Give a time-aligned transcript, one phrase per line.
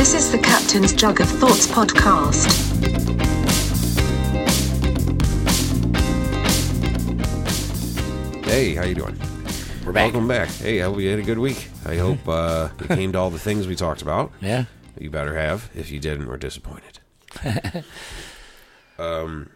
[0.00, 2.46] This is the Captain's Jug of Thoughts podcast.
[8.46, 9.20] Hey, how you doing?
[9.84, 10.04] We're back.
[10.14, 10.48] Welcome back.
[10.48, 11.68] Hey, I hope you had a good week.
[11.84, 14.32] I hope uh, you came to all the things we talked about.
[14.40, 14.64] Yeah.
[14.98, 15.68] You better have.
[15.74, 17.00] If you didn't, we're disappointed.
[18.98, 19.50] um,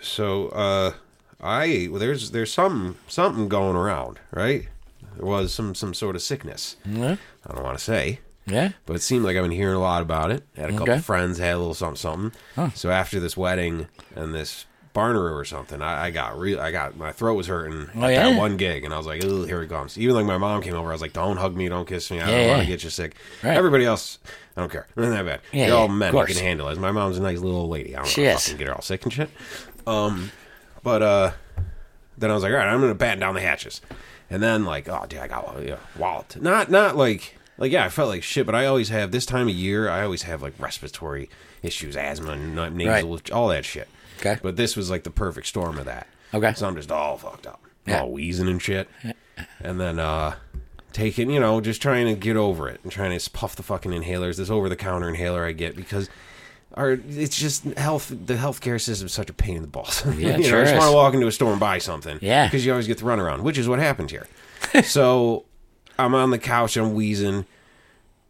[0.00, 0.94] so uh,
[1.38, 4.68] I well, there's there's some something going around, right?
[5.16, 6.76] There was some some sort of sickness.
[6.86, 7.16] Yeah.
[7.46, 8.70] I don't want to say, Yeah.
[8.86, 10.44] but it seemed like I've been hearing a lot about it.
[10.56, 11.00] Had a couple Okay.
[11.02, 12.72] friends had a little something something.
[12.74, 16.58] So after this wedding and this Barnaroo or something, I, I got real.
[16.58, 18.30] I got my throat was hurting Oh, at yeah?
[18.30, 20.62] that one gig, and I was like, "Ooh, here it comes." Even like my mom
[20.62, 22.18] came over, I was like, "Don't hug me, don't kiss me.
[22.18, 22.64] I Yeah, don't want yeah.
[22.64, 23.56] to get you sick." Right.
[23.58, 24.18] Everybody else,
[24.56, 24.86] I don't care.
[24.96, 25.40] Not that bad.
[25.52, 26.78] Yeah, They're all men who can handle it.
[26.78, 27.94] My mom's a nice little old lady.
[27.94, 29.28] I don't She know, fucking get her all sick and shit.
[29.86, 30.30] Um,
[30.82, 31.32] but uh,
[32.16, 33.82] then I was like, "All right, I'm gonna batten down the hatches,"
[34.30, 37.88] and then like, "Oh, dude, I got yeah, walloped." Not not like like yeah, I
[37.88, 39.88] felt like shit, but I always have this time of year.
[39.88, 41.28] I always have like respiratory
[41.62, 43.88] issues, asthma, and nasal, all that shit.
[44.18, 44.38] Okay.
[44.42, 46.06] But this was like the perfect storm of that.
[46.32, 46.52] Okay.
[46.54, 47.62] So I'm just all fucked up.
[47.86, 48.02] Yeah.
[48.02, 48.88] All wheezing and shit.
[49.60, 50.36] And then uh
[50.92, 53.92] taking, you know, just trying to get over it and trying to puff the fucking
[53.92, 56.08] inhalers, this over the counter inhaler I get because
[56.74, 60.04] our it's just health the healthcare system is such a pain in the balls.
[60.06, 62.18] Yeah, you know, I just want to walk into a store and buy something.
[62.20, 62.46] Yeah.
[62.46, 64.26] Because you always get the runaround, which is what happened here.
[64.84, 65.45] so
[65.98, 67.46] I'm on the couch, I'm wheezing.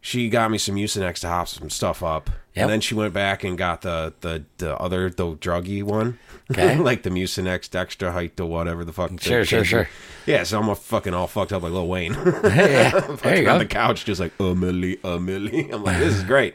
[0.01, 2.63] She got me some Mucinex to hop some stuff up, Yep.
[2.63, 6.19] and then she went back and got the the, the other the druggy one,
[6.51, 6.77] Okay.
[6.79, 9.11] like the Mucinex Dextra Height or whatever the fuck.
[9.21, 9.89] Sure, sure, sure.
[10.25, 12.15] Yeah, so I'm a fucking all fucked up like Lil Wayne.
[12.45, 13.01] Yeah.
[13.23, 13.55] there you go.
[13.55, 15.73] on the couch, just like a milli, a milli.
[15.75, 16.55] I'm like, this is great.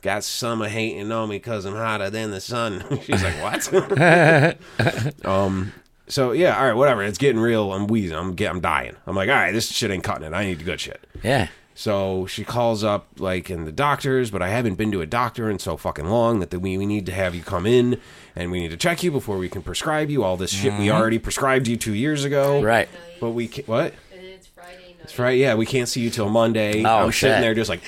[0.00, 2.82] Got summer hating on me because I'm hotter than the sun.
[3.02, 5.26] She's like, what?
[5.26, 5.72] um.
[6.08, 7.02] So yeah, all right, whatever.
[7.02, 7.72] It's getting real.
[7.72, 8.16] I'm wheezing.
[8.16, 8.96] I'm get, I'm dying.
[9.06, 10.32] I'm like, all right, this shit ain't cutting it.
[10.32, 11.00] I need the good shit.
[11.22, 11.48] Yeah.
[11.74, 15.50] So she calls up like in the doctors, but I haven't been to a doctor
[15.50, 18.00] in so fucking long that the, we, we need to have you come in
[18.34, 20.86] and we need to check you before we can prescribe you all this shit we
[20.86, 20.96] mm-hmm.
[20.96, 22.62] already prescribed you two years ago.
[22.62, 22.88] Right.
[23.20, 23.92] But we can, what?
[24.10, 24.96] And it's Friday night.
[25.00, 25.36] That's right.
[25.36, 26.82] Yeah, we can't see you till Monday.
[26.82, 27.82] Oh, I'm sitting there just like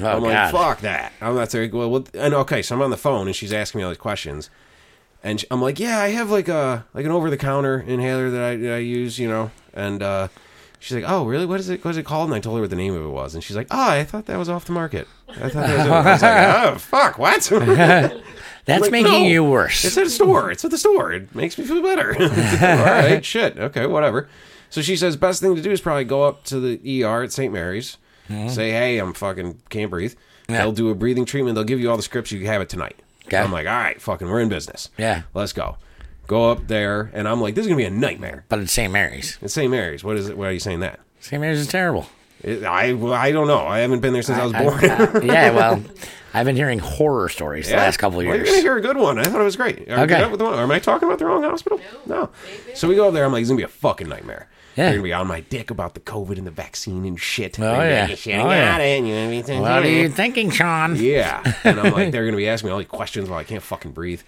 [0.00, 0.52] Oh, I'm like God.
[0.52, 1.12] fuck that.
[1.20, 1.68] I'm not there.
[1.72, 3.98] Well, what- and okay, so I'm on the phone and she's asking me all these
[3.98, 4.48] questions,
[5.22, 8.30] and sh- I'm like, yeah, I have like a like an over the counter inhaler
[8.30, 10.28] that I that I use, you know, and uh,
[10.78, 11.46] she's like, oh really?
[11.46, 11.84] What is it?
[11.84, 12.28] What is it called?
[12.28, 14.04] And I told her what the name of it was, and she's like, oh, I
[14.04, 15.06] thought that was off the market.
[15.28, 15.88] I thought that was.
[15.88, 17.42] I was like, oh fuck, what?
[18.64, 19.26] That's Like, making no.
[19.26, 19.82] you worse.
[19.84, 20.50] It's at a store.
[20.50, 21.10] It's at the store.
[21.12, 22.14] It makes me feel better.
[22.20, 22.28] All
[22.84, 23.58] right, shit.
[23.58, 24.28] Okay, whatever.
[24.68, 27.32] So she says best thing to do is probably go up to the ER at
[27.32, 27.50] St.
[27.50, 27.96] Mary's,
[28.28, 30.14] say, "Hey, I'm fucking can't breathe."
[30.50, 30.58] Yeah.
[30.58, 31.54] They'll do a breathing treatment.
[31.54, 32.30] They'll give you all the scripts.
[32.30, 32.96] You can have it tonight.
[33.28, 33.38] Okay.
[33.38, 34.90] I'm like, all right, fucking, we're in business.
[34.98, 35.22] Yeah.
[35.34, 35.76] let's go.
[36.26, 38.44] Go up there, and I'm like, this is gonna be a nightmare.
[38.50, 38.92] But it's St.
[38.92, 39.38] Mary's.
[39.40, 39.70] It's St.
[39.70, 40.04] Mary's.
[40.04, 40.36] What is it?
[40.36, 41.00] Why are you saying that?
[41.20, 41.40] St.
[41.40, 42.06] Mary's is terrible.
[42.42, 43.66] It, I well, I don't know.
[43.66, 44.84] I haven't been there since I, was born.
[44.90, 45.82] I- uh, yeah, well,
[46.34, 48.46] I've been hearing horror stories the last couple of Well, years.
[48.46, 49.18] you're gonna hear a good one.
[49.18, 49.88] I thought it was great.
[49.90, 50.22] Are, Okay.
[50.22, 50.44] okay.
[50.62, 51.80] Am I talking about the wrong hospital?
[52.06, 52.28] No.
[52.74, 53.24] So we go up there.
[53.24, 54.48] I'm like, it's gonna be a fucking nightmare.
[54.84, 57.58] They're gonna be on my dick about the COVID and the vaccine and shit.
[57.58, 58.08] Oh, yeah.
[58.08, 58.78] you should Oh, got yeah.
[58.78, 59.04] it.
[59.04, 59.62] You know what I mean?
[59.62, 60.96] what are you thinking, Sean?
[60.96, 61.42] Yeah.
[61.64, 63.92] And I'm like, they're gonna be asking me all these questions while I can't fucking
[63.92, 64.22] breathe.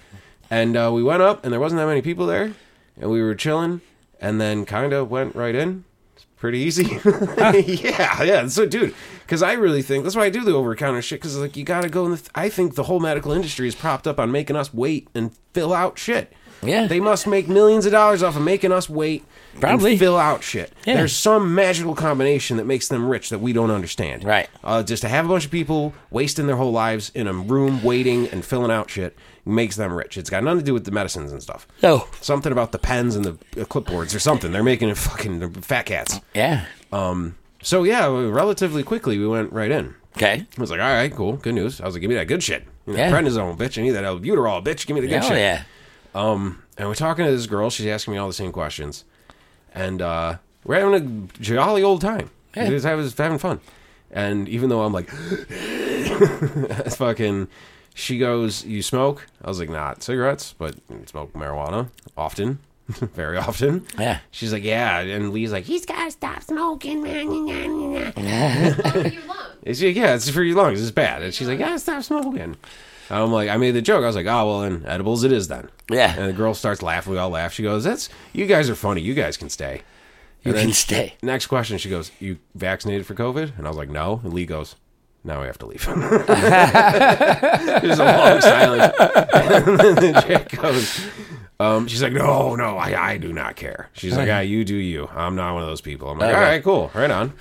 [0.51, 2.53] And uh, we went up, and there wasn't that many people there,
[3.01, 3.81] and we were chilling,
[4.21, 5.85] and then kind of went right in.
[6.17, 6.99] It's pretty easy.
[7.05, 8.47] yeah, yeah.
[8.49, 11.21] So, dude, because I really think that's why I do the over counter shit.
[11.21, 12.05] Because like you got to go.
[12.07, 15.09] In the I think the whole medical industry is propped up on making us wait
[15.15, 16.33] and fill out shit.
[16.63, 16.87] Yeah.
[16.87, 19.25] they must make millions of dollars off of making us wait.
[19.59, 19.93] Probably.
[19.93, 20.73] and fill out shit.
[20.87, 20.95] Yeah.
[20.95, 24.23] There's some magical combination that makes them rich that we don't understand.
[24.25, 24.49] Right.
[24.63, 27.83] Uh, just to have a bunch of people wasting their whole lives in a room
[27.83, 30.17] waiting and filling out shit makes them rich.
[30.17, 31.67] It's got nothing to do with the medicines and stuff.
[31.83, 32.07] No.
[32.21, 34.53] Something about the pens and the uh, clipboards or something.
[34.53, 36.21] They're making it fucking fat cats.
[36.35, 36.67] Yeah.
[36.93, 37.37] Um.
[37.63, 39.95] So yeah, relatively quickly we went right in.
[40.17, 40.47] Okay.
[40.57, 41.81] I was like, all right, cool, good news.
[41.81, 42.65] I was like, give me that good shit.
[42.87, 43.11] You know, Yeah.
[43.11, 43.79] prednisone, bitch.
[43.79, 44.87] I need that albuterol, bitch.
[44.87, 45.39] Give me the good Oh, shit.
[45.39, 45.63] yeah.
[46.15, 46.57] And
[46.89, 47.71] we're talking to this girl.
[47.71, 49.05] She's asking me all the same questions,
[49.75, 52.31] and uh, we're having a jolly old time.
[52.57, 52.65] Yeah.
[52.65, 53.61] We're just having, having fun.
[54.11, 55.09] And even though I'm like,
[56.97, 57.49] fucking,
[57.95, 60.75] she goes, "You smoke?" I was like, "Not cigarettes, but
[61.07, 62.59] smoke marijuana often,
[62.89, 64.19] very often." Yeah.
[64.33, 68.13] She's like, "Yeah," and Lee's like, "He's gotta stop smoking, man."
[69.63, 70.81] It's yeah, it's for your lungs.
[70.81, 71.23] It's bad.
[71.23, 72.57] And she's like, "Yeah, stop smoking."
[73.11, 74.05] I'm like, I made the joke.
[74.05, 76.15] I was like, "Oh well, then edibles it is then." Yeah.
[76.17, 77.13] And the girl starts laughing.
[77.13, 77.53] We all laugh.
[77.53, 79.01] She goes, "That's you guys are funny.
[79.01, 79.83] You guys can stay."
[80.43, 81.15] You And can stay.
[81.23, 81.79] Next question.
[81.79, 84.77] She goes, "You vaccinated for COVID?" And I was like, "No." And Lee goes,
[85.25, 85.99] "Now we have to leave." There's
[87.99, 88.95] a long silence.
[89.35, 91.01] and then the chick goes,
[91.59, 93.91] Um, she's like, no, no, I, I do not care.
[93.93, 95.11] She's like, yeah, you do you.
[95.15, 96.09] I'm not one of those people.
[96.09, 97.35] I'm like, all right, cool, right on.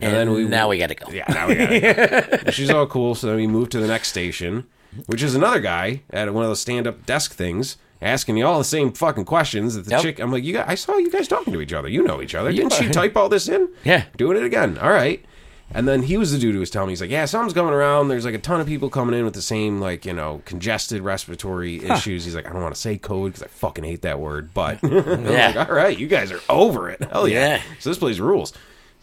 [0.00, 1.10] And, then we now we gotta go.
[1.10, 2.50] yeah, now we gotta go.
[2.50, 3.14] She's all cool.
[3.14, 4.66] So then we move to the next station,
[5.06, 8.64] which is another guy at one of those stand-up desk things, asking you all the
[8.64, 9.74] same fucking questions.
[9.74, 10.02] That the Yep.
[10.02, 11.88] chick, I'm like, you guys, I saw you guys talking to each other.
[11.88, 12.52] You know each other.
[12.52, 13.68] Didn't she type all this in?
[13.84, 14.04] Yeah.
[14.16, 14.78] doing it again.
[14.78, 15.24] All right.
[15.72, 17.72] And then he was the dude who was telling me, he's like, yeah, something's coming
[17.72, 18.08] around.
[18.08, 21.00] There's like a ton of people coming in with the same, like, you know, congested
[21.00, 22.24] respiratory issues.
[22.26, 24.52] He's like, I don't want to say code because I fucking hate that word.
[24.52, 25.52] But Yeah.
[25.56, 27.02] like, all right, you guys are over it.
[27.10, 27.56] Hell yeah.
[27.56, 27.62] Yeah.
[27.80, 28.52] So this place rules.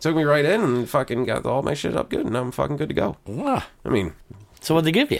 [0.01, 2.77] Took me right in and fucking got all my shit up good, and I'm fucking
[2.77, 3.17] good to go.
[3.39, 4.13] Ah, I mean,
[4.61, 5.19] So what'd they give you?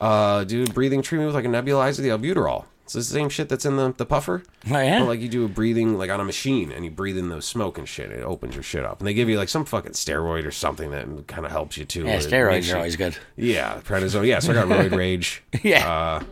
[0.00, 2.64] Uh, dude, breathing treatment with like a nebulizer, the albuterol.
[2.84, 4.42] It's the same shit that's in the, the puffer.
[4.70, 5.00] Oh yeah.
[5.00, 7.42] But, like you do a breathing like on a machine and you breathe in the
[7.42, 8.10] smoke and shit.
[8.10, 9.00] It opens your shit up.
[9.00, 11.84] And they give you like some fucking steroid or something that kind of helps you
[11.84, 12.06] too.
[12.06, 13.14] yeah, steroids are always good.
[13.36, 14.26] Yeah, prednisone.
[14.26, 15.42] Yeah, so I got roid rage.
[15.62, 15.86] Yeah.
[15.86, 16.24] Uh,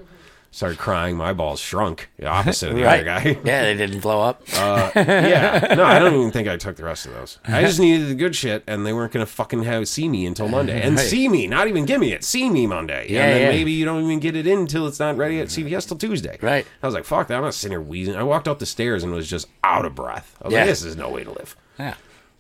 [0.51, 1.17] started crying.
[1.17, 2.09] My balls shrunk.
[2.19, 3.07] The opposite of the Right.
[3.07, 3.41] other guy.
[3.45, 4.43] yeah, they didn't blow up.
[4.57, 5.75] Uh, yeah.
[5.77, 7.39] No, I don't even think I took the rest of those.
[7.47, 10.49] I just needed the good shit, and they weren't gonna fucking have see me until
[10.49, 10.81] Monday.
[10.81, 11.07] And Right.
[11.07, 12.25] see me, not even give me it.
[12.25, 13.07] See me Monday.
[13.11, 13.49] Yeah, and then yeah.
[13.49, 16.39] maybe you don't even get it in until it's not ready at CVS till Tuesday.
[16.41, 16.67] Right.
[16.83, 17.37] I was like, fuck that.
[17.37, 18.17] I'm not sitting here wheezing.
[18.17, 20.37] I walked up the stairs and was just out of breath.
[20.43, 20.61] I was Yeah.
[20.61, 21.57] like, this is no way to live.
[21.79, 21.95] yeah.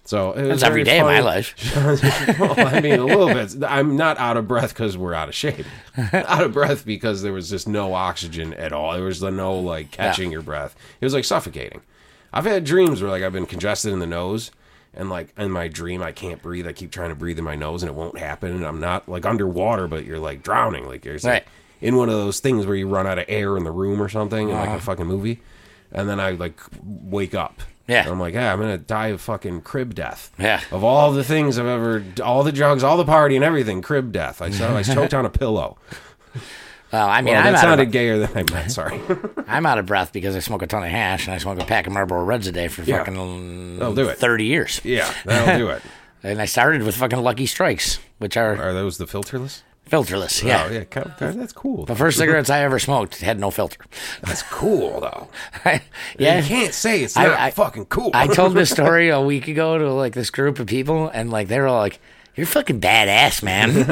[0.07, 1.55] So it was every very day of my life.
[2.39, 3.55] well, I mean, a little bit.
[3.69, 5.67] I'm not out of breath because we're out of shape.
[6.13, 8.93] out of breath because there was just no oxygen at all.
[8.95, 10.75] There was no like catching your breath.
[11.01, 11.83] It was like suffocating.
[12.33, 14.51] I've had dreams where like I've been congested in the nose,
[14.95, 16.67] and like in my dream I can't breathe.
[16.69, 18.53] I keep trying to breathe in my nose and it won't happen.
[18.53, 20.87] And I'm not like underwater, but you're like drowning.
[20.87, 21.45] Like you're Right.
[21.81, 24.09] in one of those things where you run out of air in the room or
[24.09, 24.77] something, in like Uh-huh.
[24.77, 25.41] a fucking movie.
[25.91, 27.61] And then I like wake up.
[27.89, 28.03] Yeah.
[28.03, 30.31] And I'm like, yeah, I'm gonna die of fucking crib death.
[30.39, 30.61] Yeah.
[30.73, 34.11] Of all the things I've ever, all the drugs, all the party and everything, crib
[34.13, 34.43] death.
[34.43, 35.79] I I choked on a pillow.
[36.93, 38.71] Well, I mean, Well, I'm, that out sounded of, gayer than I meant.
[38.71, 39.01] Sorry.
[39.49, 41.65] I'm out of breath because I smoke a ton of hash and I smoke a
[41.65, 42.99] pack of Marlboro Reds a day for Yeah.
[42.99, 44.19] fucking That'll do it.
[44.19, 44.81] 30 years.
[44.85, 45.83] yeah, that'll do it.
[46.23, 49.63] And I started with fucking Lucky Strikes, which are Are those the filterless?
[49.91, 50.43] Filterless.
[50.43, 50.67] Yeah.
[50.69, 51.31] Oh, yeah.
[51.33, 51.85] That's cool.
[51.87, 53.79] The first cigarettes I ever smoked had no filter.
[54.23, 55.29] That's cool though.
[56.19, 56.41] yeah.
[56.41, 58.11] You can't say it's I- not I- fucking cool.
[58.15, 61.49] I told this story a week ago to like this group of people, and like
[61.49, 62.01] they were all like,
[62.35, 63.71] "You're fucking badass, man."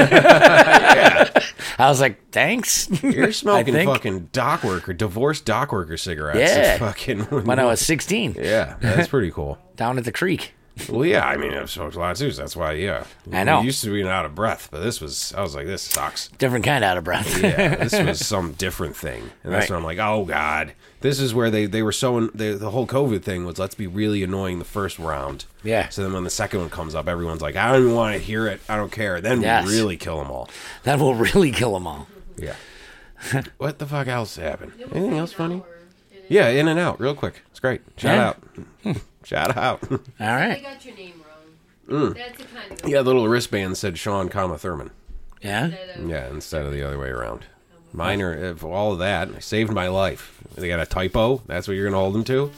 [1.79, 6.38] I was like, "Thanks." You're smoking fucking dock worker, divorced dock worker cigarettes.
[6.55, 6.79] Yeah.
[6.79, 7.20] Fucking.
[7.44, 9.58] when I was 16, Yeah, that's pretty cool.
[9.76, 10.55] down at the creek.
[10.88, 13.05] Well, yeah, I mean, I've smoked a lot too, so that's why, yeah.
[13.32, 13.59] I know.
[13.59, 16.29] I used to be out of breath, but this was, I was like, this sucks.
[16.37, 17.41] Different kind out of breath.
[17.41, 19.31] Yeah, this was some different thing.
[19.44, 19.71] And that's Right.
[19.71, 20.73] when I'm like, oh, God.
[21.00, 23.87] This is where they, they were so, they, the whole COVID thing was let's be
[23.87, 25.44] really annoying the first round.
[25.62, 25.91] Yeah.
[25.91, 28.19] So then when the second one comes up, everyone's like, I don't even want to
[28.19, 28.61] hear it.
[28.69, 29.20] I don't care.
[29.20, 29.67] Then Yes.
[29.67, 30.49] we really kill them all.
[30.82, 32.09] That will really kill them all.
[32.37, 32.56] Yeah.
[33.59, 34.73] what the fuck else happened?
[34.93, 35.56] Anything else funny?
[35.56, 35.67] hour,
[36.11, 37.43] and it- Yeah, in and out, real quick.
[37.50, 37.82] It's great.
[37.97, 38.29] Shout Yeah.
[38.29, 38.37] out.
[38.82, 38.93] Hmm.
[39.25, 39.82] Shout out.
[39.91, 40.56] All right.
[40.56, 41.23] They got your name
[41.88, 42.11] wrong.
[42.12, 42.15] Mm.
[42.17, 44.91] That's the kind of yeah, the little wristband said Sean, comma Thurman.
[45.43, 45.69] Yeah.
[45.69, 47.44] that, Yeah, instead of the other way around.
[47.93, 50.41] Minor, if all of that saved my life.
[50.56, 51.43] They got a typo.
[51.47, 52.50] That's what you're gonna hold them to.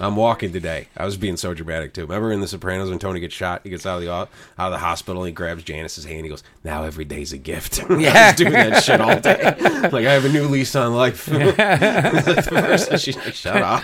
[0.00, 0.88] I'm walking today.
[0.96, 2.02] I was being so dramatic too.
[2.02, 4.28] Remember in The Sopranos when Tony gets shot, he gets out of the out
[4.58, 6.24] of the hospital, and he grabs Janice's hand.
[6.24, 8.34] He goes, "Now every day's a gift." Yeah.
[8.34, 9.54] Doing that shit all day.
[9.90, 11.28] like I have a new lease on life.
[11.32, 13.82] Like the first- she's like, "Shut up."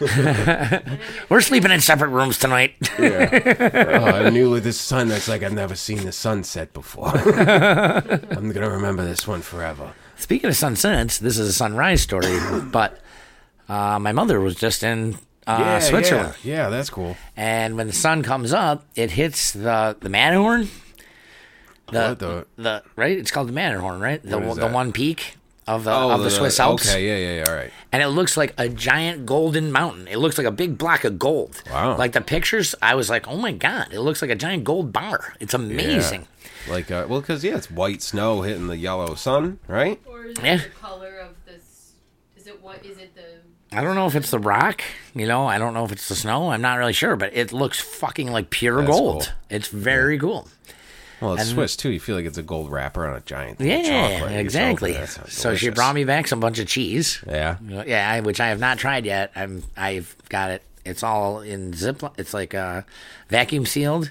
[1.28, 2.74] We're sleeping in separate rooms tonight.
[2.98, 7.08] Oh, I knew with this sun that's like I've never seen the sunset before.
[7.16, 9.92] I'm gonna remember this one forever.
[10.16, 12.38] Speaking of sunsets, this is a sunrise story,
[12.70, 13.00] but
[13.70, 16.34] uh, my mother was just in uh, Switzerland.
[16.42, 17.16] Yeah, yeah, that's cool.
[17.36, 20.68] and when the sun comes up, it hits the the Matterhorn.
[21.92, 23.18] The, What the- the right?
[23.18, 24.22] It's called the Matterhorn, right?
[24.22, 24.72] The the that?
[24.72, 25.36] one peak
[25.66, 27.44] of the of the, Swiss Alps, Oh, Okay, yeah, yeah, yeah.
[27.50, 27.70] All right.
[27.92, 30.06] and it looks like a giant golden mountain.
[30.08, 31.62] It looks like a big block of gold.
[31.70, 31.96] Wow.
[31.96, 34.92] Like the pictures, I was like, oh my god, it looks like a giant gold
[34.92, 35.34] bar.
[35.40, 36.26] It's amazing.
[36.66, 36.72] Yeah.
[36.72, 40.00] Like, uh, well, because yeah, it's white snow hitting the yellow sun, right?
[40.06, 40.56] Or is it Yeah.
[40.58, 41.92] the color of this?
[42.36, 42.84] Is it what?
[42.84, 43.19] Is it the?
[43.72, 44.82] I don't know if it's the rock,
[45.14, 45.46] you know.
[45.46, 46.50] I don't know if it's the snow.
[46.50, 49.22] I'm not really sure, but it looks fucking like pure That's gold.
[49.24, 49.32] cool.
[49.48, 50.48] It's very cool.
[51.20, 51.90] Well, it's Swiss too.
[51.90, 54.32] You feel like it's a gold wrapper on a giant Yeah, chocolate.
[54.36, 54.90] Exactly.
[54.92, 57.22] open it, that sounds So she brought me back some bunch of cheese.
[57.26, 57.58] Yeah.
[57.62, 59.30] Yeah, which I have not tried yet.
[59.36, 60.62] I'm I've got it.
[60.84, 62.02] It's all in zip.
[62.16, 62.82] It's like uh,
[63.28, 64.10] vacuum sealed,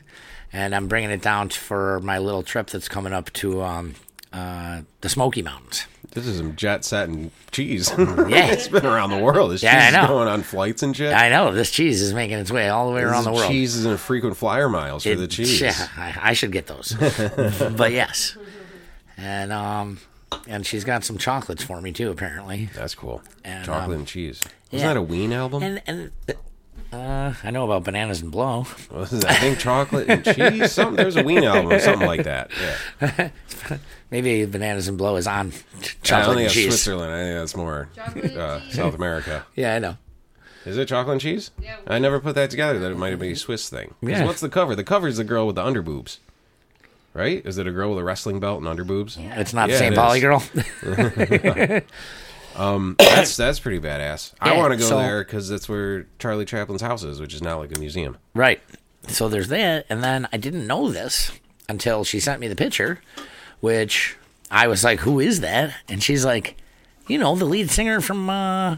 [0.54, 3.96] and I'm bringing it down for my little trip that's coming up to um,
[4.32, 5.86] uh, the Smoky Mountains.
[6.12, 7.92] This is some jet setting cheese.
[7.98, 8.48] Yeah.
[8.52, 9.52] it's been around the world.
[9.52, 11.14] This Yeah, I cheese is going on flights and shit.
[11.14, 13.48] I know this cheese is making its way all the way around the world.
[13.50, 15.62] Cheese is in frequent flyer miles for It- the cheese.
[15.62, 16.96] Yeah, I, I should get those.
[17.78, 18.38] but yes,
[19.18, 20.00] and um,
[20.48, 22.70] and she's got some chocolates for me too, apparently.
[22.76, 23.22] That's cool.
[23.44, 24.42] And, Chocolate um, and cheese.
[24.72, 24.94] Wasn't yeah.
[24.94, 25.64] that a Ween album?
[25.64, 26.12] And and
[26.94, 28.66] uh, I know about bananas and blow.
[28.92, 30.72] Was it, I think chocolate and cheese.
[30.72, 30.96] Something.
[30.96, 32.52] There's a Ween album or something like that.
[33.02, 33.30] Yeah.
[34.12, 36.66] Maybe bananas and blow is on ch- I don't chocolate think and cheese.
[36.68, 37.12] Switzerland.
[37.12, 37.90] I think that's more
[38.38, 38.62] uh.
[38.70, 39.46] South America.
[39.56, 39.98] Yeah, I know.
[40.66, 41.52] Is it chocolate and cheese?
[41.62, 41.78] Yeah.
[41.88, 42.80] I never put that together.
[42.80, 43.94] That it might be a Swiss thing.
[44.02, 44.26] Yeah.
[44.26, 44.76] What's the cover?
[44.76, 46.18] The cover is the girl with the underboobs.
[47.14, 47.44] Right?
[47.46, 49.18] Is it a girl with a wrestling belt and underboobs?
[49.38, 49.94] It's not Yeah, the St.
[49.94, 51.84] it Pauli is.
[52.58, 52.96] girl.
[53.00, 54.34] That's that's pretty badass.
[54.40, 57.34] I Yeah, want to go so- there because that's where Charlie Chaplin's house is, which
[57.34, 58.18] is now like a museum.
[58.34, 58.62] right.
[59.08, 61.32] So there's that, and then I didn't know this
[61.70, 63.02] until she sent me the picture,
[63.62, 64.18] which
[64.52, 66.58] I was like, "Who is that?" And she's like,
[67.08, 68.78] "You know, the lead singer from uh,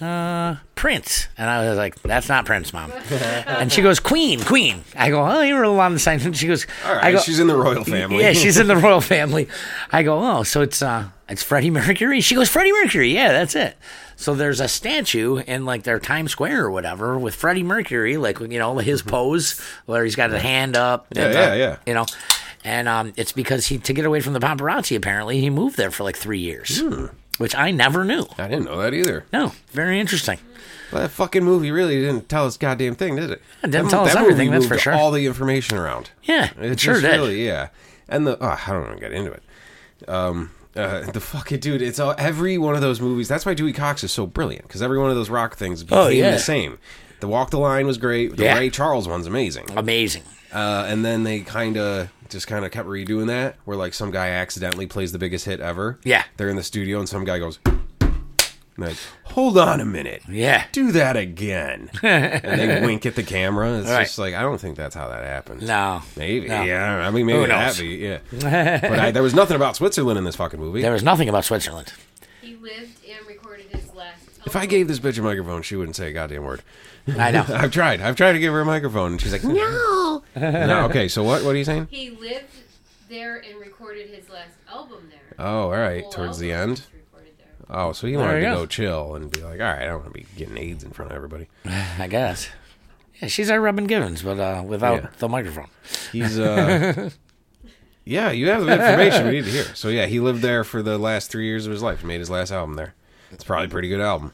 [0.00, 4.84] uh, Prince." And I was like, "That's not Prince, mom." and she goes, "Queen, Queen."
[4.96, 7.38] I go, "Oh, you're along the side." And she goes, All right, I go, she's
[7.40, 8.20] in the royal family.
[8.22, 9.48] Yeah, she's in the royal family.
[9.90, 12.20] I go, oh, so it's uh, it's Freddie Mercury.
[12.20, 13.14] She goes, Freddie Mercury.
[13.14, 13.76] Yeah, that's it.
[14.16, 18.40] So there's a statue in like their Times Square or whatever with Freddie Mercury, like
[18.40, 21.06] you know his pose where he's got his hand up.
[21.14, 21.76] Yeah, and, yeah, uh, yeah.
[21.86, 22.06] You know,
[22.64, 24.96] and um, it's because he to get away from the paparazzi.
[24.96, 27.06] Apparently, he moved there for like three years, Hmm.
[27.38, 28.26] Which I never knew.
[28.38, 29.24] I didn't know that either.
[29.32, 30.38] No, very interesting.
[30.92, 33.42] Well, that fucking movie really didn't tell us goddamn thing, did it?
[33.62, 34.92] It didn't That tell mo- us that everything, that's for sure.
[34.94, 36.10] All the information around.
[36.22, 37.10] Yeah, It it sure did.
[37.10, 37.68] Really, yeah.
[38.08, 39.42] And the oh, I don't want to get into it.
[40.08, 43.28] Um, uh, the fucking dude, it's all every one of those movies.
[43.28, 45.98] That's why Dewey Cox is so brilliant because every one of those rock things became
[45.98, 46.30] Oh, yeah.
[46.30, 46.78] the same.
[47.20, 48.36] The Walk the Line was great.
[48.36, 48.58] The Yeah.
[48.58, 49.66] Ray Charles one's amazing.
[49.76, 50.22] Amazing.
[50.54, 54.10] Uh, and then they kind of just kind of kept redoing that, where like some
[54.10, 55.98] guy accidentally plays the biggest hit ever.
[56.04, 56.24] Yeah.
[56.36, 57.58] they're in the studio and some guy goes,
[58.76, 60.64] like, "Hold on a minute, Yeah.
[60.72, 63.78] do that again," and they wink at the camera.
[63.80, 64.04] It's Right.
[64.04, 65.64] just like I don't think that's how that happens.
[65.64, 66.02] No.
[66.16, 66.62] Maybe, No.
[66.62, 67.06] yeah.
[67.06, 68.18] I mean, maybe Who that be, yeah.
[68.30, 70.82] but I, there was nothing about Switzerland in this fucking movie.
[70.82, 71.92] There was nothing about Switzerland.
[72.40, 73.47] He lived and recorded his last.
[74.48, 76.62] If I gave this bitch a microphone, she wouldn't say a goddamn word.
[77.08, 77.44] I know.
[77.48, 78.00] I've tried.
[78.00, 80.84] I've tried to give her a microphone, and she's like, "No." no.
[80.90, 81.42] Okay, so what?
[81.44, 81.88] What are you saying?
[81.90, 82.44] He lived
[83.08, 85.34] there and recorded his last album there.
[85.38, 86.02] Oh, all right.
[86.02, 86.78] Whole Towards the album end.
[86.80, 87.76] was recorded there.
[87.76, 88.56] Oh, so he There wanted you to go.
[88.60, 90.90] go chill and be like, all right, I don't want to be getting AIDS in
[90.90, 91.48] front of everybody.
[91.98, 92.48] I guess.
[93.22, 95.08] Yeah, she's our Robin Givens, but uh, without Yeah.
[95.18, 95.68] the microphone.
[96.12, 97.10] He's, uh,
[98.04, 99.64] yeah, you have the information we need to hear.
[99.74, 102.00] So, yeah, he lived there for the last three years of his life.
[102.00, 102.94] He made his last album there.
[103.30, 104.32] It's probably a pretty good album.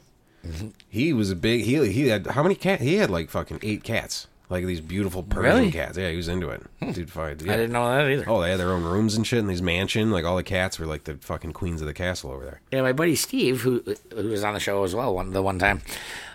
[0.89, 2.81] He was a big, he, he had, how many cats?
[2.83, 4.27] He had like fucking eight cats.
[4.47, 5.71] Like these beautiful Persian Really?
[5.71, 5.97] cats.
[5.97, 6.61] Yeah, he was into it.
[6.93, 7.37] Dude, fine.
[7.43, 7.53] Yeah.
[7.53, 8.25] I didn't know that either.
[8.29, 10.11] Oh, they had their own rooms and shit in these mansion.
[10.11, 12.61] Like all the cats were like the fucking queens of the castle over there.
[12.71, 13.81] Yeah, my buddy Steve, who
[14.13, 15.81] who was on the show as well one the one time,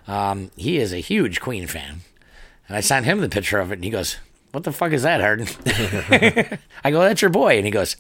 [0.09, 2.01] um, he is a huge Queen fan,
[2.67, 4.17] and I sent him the picture of it, and he goes,
[4.51, 5.47] "What the fuck is that, Harden?"
[6.83, 7.95] I go, "That's your boy," and he goes,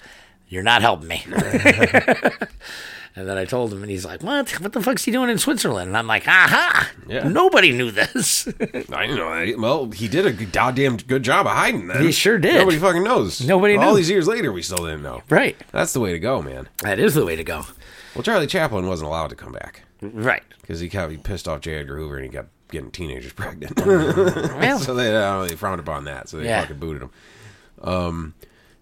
[0.49, 1.25] "You're not helping me."
[3.17, 4.51] and then I told him, and he's like, "What?
[4.61, 6.91] What the fuck's he doing in Switzerland?" And I'm like, "Aha!
[7.09, 7.29] Yeah.
[7.29, 8.47] Nobody knew this."
[8.93, 9.55] I know.
[9.59, 12.01] Well, he did a goddamn good job of hiding that.
[12.01, 12.55] He sure did.
[12.57, 13.41] Nobody fucking knows.
[13.41, 13.97] Nobody All knew.
[13.97, 15.23] these years later, we still didn't know.
[15.29, 15.57] right.
[15.73, 16.69] That's the way to go, man.
[16.83, 17.65] That is the way to go.
[18.15, 20.43] Well, Charlie Chaplin wasn't allowed to come back Right.
[20.61, 21.75] because he kept he pissed off J.
[21.77, 23.77] Edgar Hoover and he kept getting teenagers pregnant.
[23.85, 26.29] Well, so they, uh, they frowned upon that.
[26.29, 26.63] So they Yeah.
[26.63, 27.11] fucking booted him.
[27.83, 28.35] Um,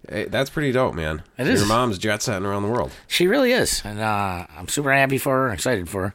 [0.09, 1.23] eh, that's pretty dope, man.
[1.37, 1.65] It Your is.
[1.65, 2.91] mom's jet setting around the world.
[3.07, 5.53] She really is, and uh, I'm super happy for her.
[5.53, 6.13] Excited for her.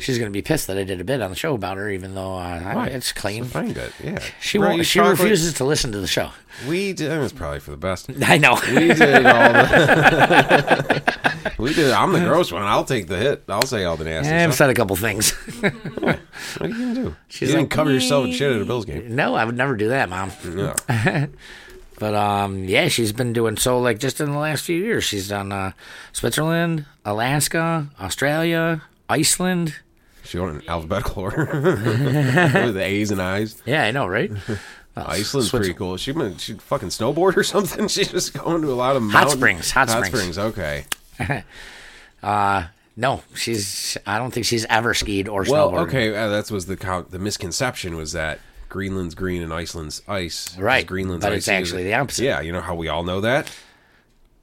[0.00, 2.14] She's gonna be pissed that I did a bit on the show about her, even
[2.14, 3.44] though uh, I- it's clean.
[3.44, 3.92] Find it.
[4.02, 4.20] Yeah.
[4.40, 4.84] She won't.
[4.86, 6.30] She chocolate- refuses to listen to the show.
[6.68, 7.10] We did.
[7.10, 8.08] It's probably for the best.
[8.24, 8.58] I know.
[8.68, 11.02] We did all the.
[11.58, 11.90] we did.
[11.90, 12.62] I'm the gross one.
[12.62, 13.42] I'll take the hit.
[13.48, 14.58] I'll say all the nasty I've stuff.
[14.58, 15.32] said a couple things.
[15.32, 16.18] What
[16.60, 17.16] are you gonna do?
[17.28, 19.14] She's you didn't like, cover yourself in shit at a Bills game.
[19.16, 20.30] no, I would never do that, mom.
[20.56, 21.26] Yeah.
[21.98, 25.02] But um, yeah, she's been doing so like just in the last few years.
[25.04, 25.72] She's done uh,
[26.12, 29.74] Switzerland, Alaska, Australia, Iceland.
[30.24, 33.60] She went in alphabetical order with the A's and I's.
[33.66, 34.30] Yeah, I know, right?
[34.30, 34.54] Uh,
[35.08, 35.96] Iceland's Switz- pretty cool.
[35.96, 37.88] She been she fucking snowboard or something.
[37.88, 40.36] She's just going to a lot of Hot springs, hot hot springs.
[40.36, 40.38] springs.
[40.38, 40.84] Okay.
[42.96, 43.96] No, she's.
[44.06, 45.88] I don't think she's ever skied or Well, snowboarded.
[45.88, 46.16] okay.
[46.16, 50.56] Uh, that was the the misconception was that Greenland's green and Iceland's ice.
[50.58, 52.24] Right, Greenland's but it's actually the opposite.
[52.24, 53.50] Yeah, you know how we all know that.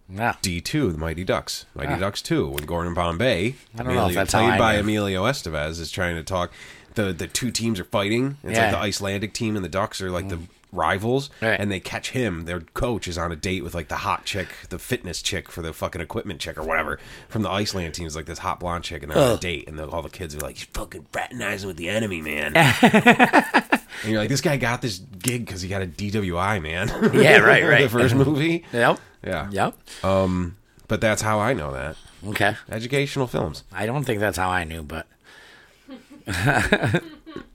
[0.09, 0.35] Yeah.
[0.41, 1.97] D two, the Mighty Ducks, Mighty ah.
[1.97, 4.81] Ducks two, when Gordon Bombay, I don't know if that's how played by knew.
[4.81, 6.51] Emilio Estevez, is trying to talk.
[6.93, 8.37] the The two teams are fighting.
[8.43, 8.65] It's Yeah.
[8.65, 10.47] like the Icelandic team and the Ducks are like the mm.
[10.75, 11.59] Rivals, Right.
[11.59, 12.45] and they catch him.
[12.45, 15.61] Their coach is on a date with like the hot chick, the fitness chick for
[15.61, 18.05] the fucking equipment chick or whatever from the Iceland team.
[18.07, 20.09] Is like this hot blonde chick, and they're on a date, and then all the
[20.09, 24.57] kids are like, "You're fucking fraternizing with the enemy, man." and you're like, "This guy
[24.57, 27.83] got this gig because he got a DWI, man." Yeah, right, right.
[27.83, 28.65] the first movie.
[28.73, 28.99] Yep.
[29.23, 29.49] Yeah.
[29.49, 29.77] Yep.
[30.03, 31.95] Um, but that's how I know that.
[32.27, 32.55] Okay.
[32.69, 33.63] Educational films.
[33.71, 35.07] I don't think that's how I knew, but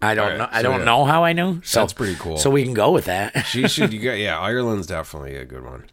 [0.02, 0.48] I don't Alright, know.
[0.50, 0.84] I so don't yeah.
[0.84, 1.60] know how I knew.
[1.64, 2.38] So That's pretty cool.
[2.38, 3.46] So we can go with that.
[3.46, 3.92] She should.
[3.92, 4.38] You got yeah.
[4.38, 5.84] Ireland's definitely a good one.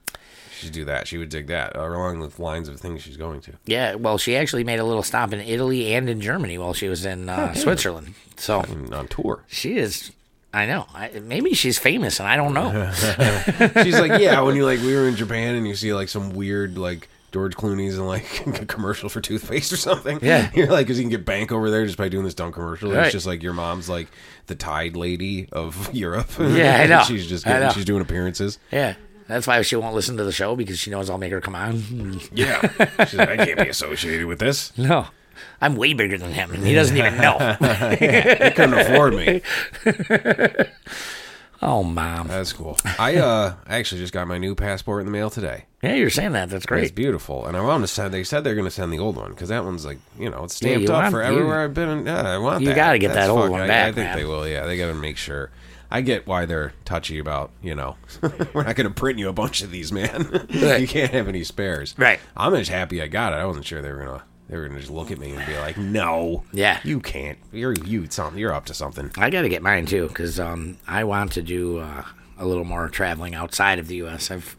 [0.51, 1.07] She should do that.
[1.07, 3.53] She would dig that uh, along the lines of things she's going to.
[3.65, 3.95] yeah.
[3.95, 7.05] Well, she actually made a little stop in Italy and in Germany while she was
[7.05, 8.15] in uh, Switzerland.
[8.37, 8.59] So
[8.91, 9.43] on tour.
[9.47, 10.11] she is.
[10.53, 10.87] I know.
[10.93, 12.91] I, maybe she's famous, and I don't know.
[13.83, 14.39] She's like, yeah.
[14.41, 17.55] When you like, we were in Japan and you see like some weird like George
[17.55, 20.17] Clooney's in like a commercial for toothpaste or something.
[20.23, 20.49] Yeah.
[20.55, 22.91] you're like, because you can get bank over there just by doing this dumb commercial.
[22.91, 23.03] Right.
[23.03, 24.07] It's just like your mom's like
[24.47, 26.31] the Tide lady of Europe.
[26.39, 27.03] Yeah, I know.
[27.03, 27.73] she's just getting, know.
[27.73, 28.57] she's doing appearances.
[28.71, 28.95] yeah.
[29.27, 31.53] That's why she won't listen to the show because she knows I'll make her come
[31.53, 32.21] on.
[32.31, 32.61] Yeah,
[33.05, 34.75] she's like, I can't be associated with this.
[34.77, 35.07] No.
[35.59, 37.37] I'm way bigger than him, and he doesn't even know.
[37.91, 39.41] He couldn't afford me.
[41.61, 42.27] Oh, mom.
[42.27, 42.77] That's cool.
[42.99, 45.65] I uh I actually just got my new passport in the mail today.
[45.83, 46.49] Yeah, you're saying that.
[46.49, 46.83] That's great.
[46.83, 48.13] It's beautiful, and I want to send.
[48.13, 50.43] They said they're going to send the old one because that one's like you know
[50.45, 52.05] it's stamped you up want- for you- everywhere I've been.
[52.05, 52.63] Yeah, I want.
[52.63, 54.17] you gotta get That's that old fucking- one I- I, back, think man.
[54.17, 54.47] they will.
[54.47, 55.51] Yeah, they got to make sure.
[55.89, 57.95] I get why they're touchy about you know
[58.53, 60.47] we're not going to print you a bunch of these, man.
[60.61, 60.81] Right.
[60.81, 61.95] you can't have any spares.
[61.97, 62.19] Right.
[62.35, 63.37] I'm just happy I got it.
[63.37, 64.17] I wasn't sure they were gonna.
[64.17, 64.23] They
[64.55, 66.79] were gonna just look at me and be like, "No, Yeah.
[66.85, 67.37] you can't.
[67.51, 68.39] You're you something.
[68.39, 71.41] You're up to something." I got to get mine too because um, I want to
[71.41, 72.03] do uh,
[72.37, 74.31] a little more traveling outside of the U.S.
[74.31, 74.55] I've,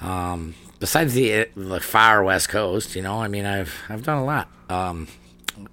[0.00, 4.24] um, besides the, the far West Coast, you know, I mean, I've I've done a
[4.24, 4.48] lot.
[4.70, 5.08] Um,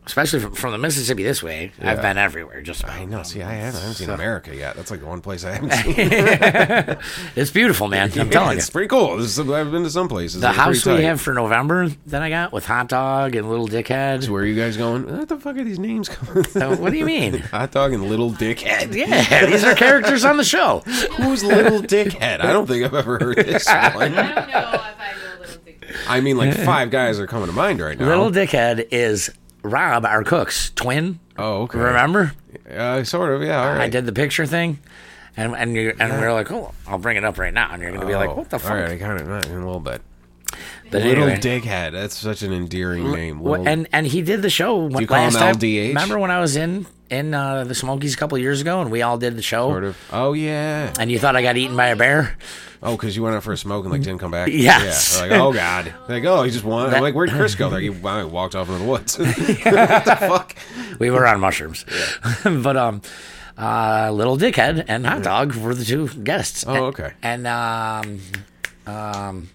[0.05, 2.61] especially from, from the Mississippi this way, I've been everywhere.
[2.61, 2.95] Just about.
[2.95, 3.23] I know.
[3.23, 3.77] See, I haven't.
[3.77, 4.75] I haven't seen America yet.
[4.75, 6.97] That's like the one place I haven't seen.
[7.35, 8.11] It's beautiful, man.
[8.11, 8.57] I'm Yeah, telling you.
[8.57, 9.17] it's pretty cool.
[9.17, 10.41] This is I've been to some places.
[10.41, 14.27] The house we have for November that I got with hot dog and little dickhead.
[14.29, 15.05] Where are you guys going?
[15.17, 16.45] What the fuck are these names coming?
[16.55, 17.37] Uh, what do you mean?
[17.57, 18.93] Hot dog and little dickhead.
[18.95, 20.79] Yeah, these are characters on the show.
[21.17, 22.41] Who's little dickhead?
[22.41, 23.75] I don't think I've ever heard this one.
[23.77, 24.21] I don't know
[24.73, 26.05] if I know little things.
[26.07, 28.07] I mean, like five guys are coming to mind right now.
[28.07, 29.29] Little dickhead is
[29.67, 31.19] Rob, our cook's twin.
[31.37, 31.77] Oh, okay.
[31.77, 32.33] Remember?
[32.69, 33.41] Uh, sort of.
[33.43, 33.61] Yeah.
[33.61, 33.81] All right.
[33.81, 34.79] I did the picture thing,
[35.35, 37.81] and and you and we are like, oh, I'll bring it up right now, and
[37.81, 38.71] you're gonna be like, Oh, what the fuck?
[38.71, 38.91] All right.
[38.91, 40.01] I kind of in a little bit.
[40.89, 41.91] But Little anyway, dickhead.
[41.91, 43.41] That's such an endearing name.
[43.41, 45.55] Little- and and he did the show when, you call last him time.
[45.55, 45.87] LDH?
[45.89, 49.01] Remember when I was in in uh, the Smokies a couple years ago, and we
[49.01, 49.97] all did the show, sort of.
[50.11, 50.93] Oh yeah.
[50.99, 52.37] and you thought I got eaten by a bear?
[52.83, 54.49] Oh, because you went out for a smoke and like didn't come back.
[54.51, 55.15] Yes.
[55.17, 55.21] Yeah.
[55.21, 55.93] Like oh god.
[56.07, 56.93] Like oh he just wanted.
[56.93, 57.69] I'm like where'd Chris go?
[57.69, 59.17] Like he walked off into the woods.
[59.17, 60.55] what the fuck?
[60.99, 61.85] We were on mushrooms,
[62.43, 63.01] but um.
[63.59, 66.63] Uh, little dickhead and hot dog were the two guests.
[66.67, 67.13] Oh, okay.
[67.23, 68.19] And um,
[68.85, 69.49] um,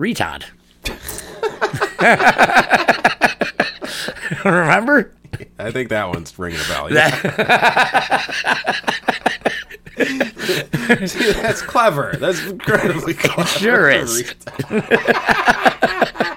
[0.00, 0.44] retard.
[4.44, 5.14] Remember?
[5.58, 6.92] I think that one's ringing a bell.
[6.92, 7.10] Yeah.
[11.06, 12.14] See, that's clever.
[12.18, 13.48] That's incredibly clever.
[13.48, 14.34] Sure is.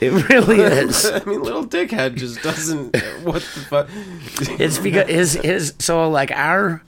[0.00, 1.06] It really is.
[1.10, 2.96] I mean, little dickhead just doesn't.
[3.24, 3.88] What the fuck?
[4.60, 6.82] It's because his his so like our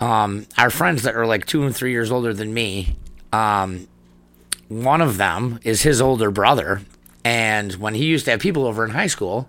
[0.00, 2.96] um our friends that are like two and three years older than me,
[3.32, 3.88] um
[4.68, 6.82] one of them is his older brother,
[7.24, 9.48] and when he used to have people over in high school,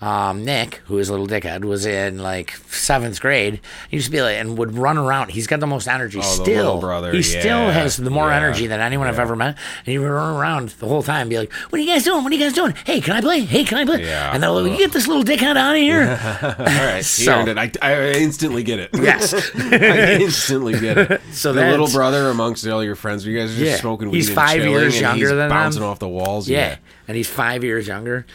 [0.00, 3.60] um, Nick, who is a little dickhead, was in like seventh grade.
[3.90, 5.30] He used to be like and would run around.
[5.30, 6.80] He's got the most energy Oh, still.
[6.80, 9.56] brother, he still has the more yeah, energy than anyone I've ever met.
[9.84, 12.04] And he would run around the whole time, and be like, "What are you guys
[12.04, 12.22] doing?
[12.22, 12.74] What are you guys doing?
[12.86, 13.40] Hey, can I play?
[13.40, 14.32] Hey, can I play?" Yeah.
[14.32, 16.02] And they're like, "You get this little dickhead out of here."
[16.42, 17.58] All right, he So- earned it.
[17.58, 18.90] I, I instantly get it.
[18.94, 19.34] Yes.
[19.56, 21.20] I instantly get it.
[21.32, 23.76] So the little brother amongst all your friends, you guys are just Yeah.
[23.76, 24.18] smoking weed.
[24.18, 25.50] He's five years and younger he's than them.
[25.50, 26.48] bouncing off the walls.
[26.48, 26.76] Yeah.
[27.08, 28.26] And he's five years younger.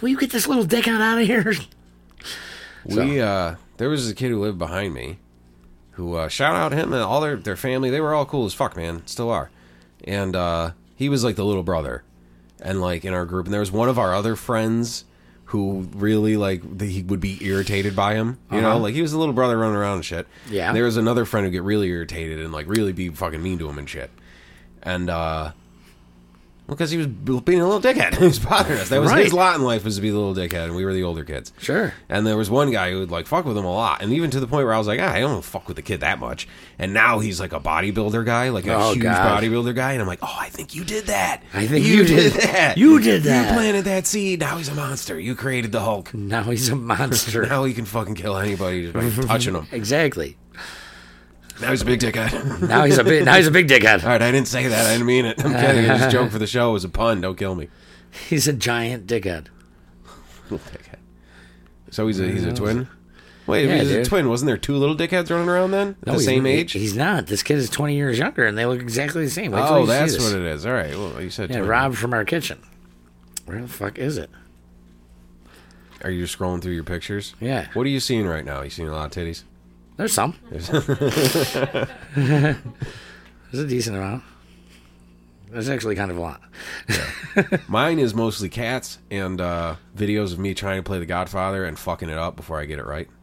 [0.00, 1.52] Will you get this little dickhead out of here?
[2.84, 5.18] We uh there was a kid who lived behind me
[5.92, 8.54] who uh shout out him and all their their family, they were all cool as
[8.54, 9.06] fuck, man.
[9.06, 9.50] Still are.
[10.04, 12.02] And uh he was like the little brother.
[12.60, 15.04] And like in our group and there was one of our other friends
[15.46, 18.78] who really like the, he would be irritated by him, you know, Uh-huh.
[18.80, 20.26] like he was the little brother running around and shit.
[20.50, 20.68] Yeah.
[20.68, 23.58] And there was another friend who get really irritated and like really be fucking mean
[23.58, 24.10] to him and shit.
[24.82, 25.52] And uh
[26.66, 28.14] because he was being a little dickhead.
[28.18, 28.88] he was bothering us.
[28.88, 29.24] That was Right.
[29.24, 31.24] his lot in life was to be the little dickhead, and we were the older
[31.24, 31.52] kids.
[31.58, 31.92] Sure.
[32.08, 34.30] And there was one guy who would like fuck with him a lot, and even
[34.30, 36.18] to the point where I was like, ah, I don't fuck with the kid that
[36.18, 36.48] much.
[36.78, 39.42] And now he's like a bodybuilder guy, like a Oh, huge God.
[39.42, 41.42] bodybuilder guy, and I'm like, oh, I think you did that.
[41.52, 42.78] I think you did- that.
[42.78, 43.48] you did that.
[43.48, 44.40] You planted that seed.
[44.40, 45.18] Now he's a monster.
[45.20, 46.14] You created the Hulk.
[46.14, 47.46] Now he's a monster.
[47.46, 49.66] Now he can fucking kill anybody just by touching him.
[49.70, 50.36] exactly.
[51.60, 52.68] Now he's a big dickhead.
[52.68, 53.24] Now he's a big.
[53.24, 54.02] Now he's a big dickhead.
[54.02, 54.86] All right, I didn't say that.
[54.86, 55.44] I didn't mean it.
[55.44, 55.84] I'm kidding.
[55.90, 56.70] It's a joke for the show.
[56.70, 57.20] It was a pun.
[57.20, 57.68] Don't kill me.
[58.28, 59.46] He's a giant dickhead.
[60.50, 60.98] Dickhead.
[61.90, 62.88] So he's a he's a twin.
[63.46, 65.96] Wait, if Yeah, he was a twin, wasn't there two little dickheads running around then?
[66.00, 66.72] The he's- same age?
[66.72, 67.26] He's not.
[67.26, 69.52] This kid is 20 years younger, and they look exactly the same.
[69.52, 70.32] Wait till oh, you see that's this.
[70.32, 70.64] what it is.
[70.64, 70.90] All right.
[70.96, 71.68] Well, you said Yeah, twin.
[71.68, 72.58] Rob from our kitchen.
[73.44, 74.30] Where the fuck is it?
[76.02, 77.34] Are you scrolling through your pictures?
[77.40, 77.68] Yeah.
[77.74, 78.62] What are you seeing right now?
[78.62, 79.42] You seeing a lot of titties?
[79.96, 80.34] There's some.
[80.50, 81.86] There's
[83.52, 84.24] a decent amount.
[85.50, 86.40] There's actually kind of a lot.
[87.68, 91.78] Mine is mostly cats and uh, videos of me trying to play The Godfather and
[91.78, 93.08] fucking it up before I get it right.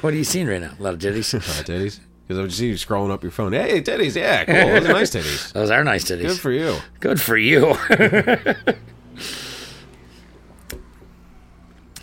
[0.00, 0.72] What are you seeing right now?
[0.80, 1.34] A lot of titties.
[1.34, 2.00] Uh, titties.
[2.26, 3.52] Because I would see you scrolling up your phone.
[3.52, 4.16] Hey, titties.
[4.16, 4.54] Yeah, cool.
[4.54, 5.52] Those are nice titties.
[5.52, 6.22] Those are nice titties.
[6.22, 6.76] Good for you.
[7.00, 7.76] Good for you.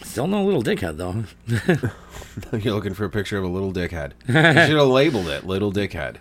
[0.04, 1.96] Still no little dickhead though.
[2.54, 4.12] You're looking for a picture of a little dickhead.
[4.28, 6.18] You should have labeled it Little Dickhead.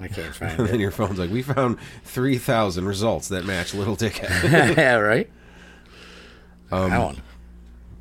[0.00, 3.96] I can't find And then your phone's like, we found 3,000 results that match Little
[3.96, 4.76] Dickhead.
[4.76, 5.30] yeah, right.
[6.72, 7.22] Um, that one.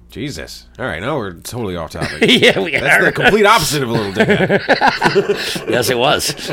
[0.09, 0.67] Jesus.
[0.77, 2.21] All right, now we're totally off topic.
[2.29, 3.05] yeah, we That's are.
[3.05, 5.69] the complete opposite of a Little Dickhead.
[5.69, 6.51] yes, it was.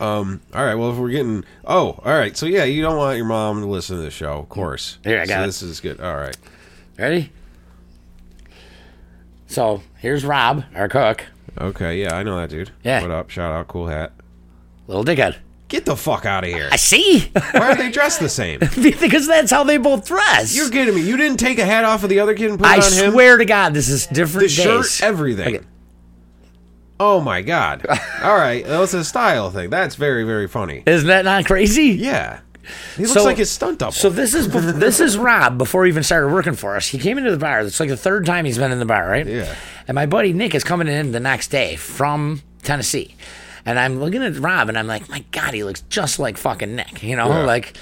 [0.00, 1.44] Um, All right, well, if we're getting.
[1.64, 2.34] Oh, all right.
[2.34, 4.96] So, yeah, you don't want your mom to listen to the show, of course.
[5.04, 5.46] Here, I got so it.
[5.46, 6.00] This is good.
[6.00, 6.36] All right.
[6.98, 7.32] Ready?
[9.46, 11.26] So here's Rob, our cook.
[11.58, 12.70] Okay, yeah, I know that dude.
[12.84, 13.02] Yeah.
[13.02, 13.30] What up?
[13.30, 14.12] Shout out, cool hat.
[14.86, 15.36] Little dickhead.
[15.68, 16.68] Get the fuck out of here.
[16.72, 17.30] I see.
[17.52, 18.58] Why are they dressed the same?
[18.82, 20.54] because that's how they both dress.
[20.56, 21.02] You're kidding me.
[21.02, 22.92] You didn't take a hat off of the other kid and put I it on
[22.92, 23.10] him?
[23.10, 25.56] I swear to God, this is different The different shirt, everything.
[25.56, 25.66] Okay.
[26.98, 27.86] Oh my god.
[28.22, 29.70] All right, that was a style thing.
[29.70, 30.82] That's very, very funny.
[30.86, 31.84] Isn't that not crazy?
[31.86, 32.40] Yeah.
[32.96, 33.92] He looks So- like his stunt double.
[33.92, 36.86] So this is this is Rob before he even started working for us.
[36.86, 37.60] He came into the bar.
[37.60, 39.26] It's like the third time he's been in the bar, right?
[39.26, 39.54] Yeah.
[39.88, 43.14] And my buddy Nick is coming in the next day from Tennessee,
[43.66, 46.74] and I'm looking at Rob and I'm like, my God, he looks just like fucking
[46.76, 47.02] Nick.
[47.02, 47.44] You know, Yeah.
[47.44, 47.76] like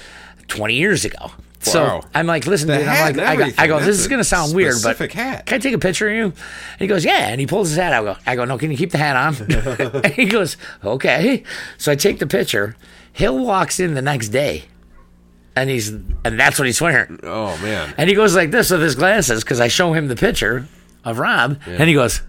[0.47, 1.31] 20 years ago.
[1.61, 2.87] So I'm like, listen, The dude.
[2.87, 5.45] I'm like, I go, I go this is gonna sound weird, but hat.
[5.45, 6.23] can I take a picture of you?
[6.23, 6.33] And
[6.79, 7.27] he goes, yeah.
[7.27, 8.07] And he pulls his hat out.
[8.07, 10.01] I go, I go, no, can you keep the hat on?
[10.05, 11.43] and he goes, okay.
[11.77, 12.77] So I take the picture.
[13.19, 14.63] Hill walks in the next day,
[15.53, 17.19] and he's and that's what he's wearing.
[17.23, 17.93] oh man.
[17.97, 20.65] And he goes like this with his glasses because I show him the picture
[21.03, 22.21] of Rob, and he goes,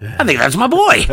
[0.00, 1.04] I think that's my boy.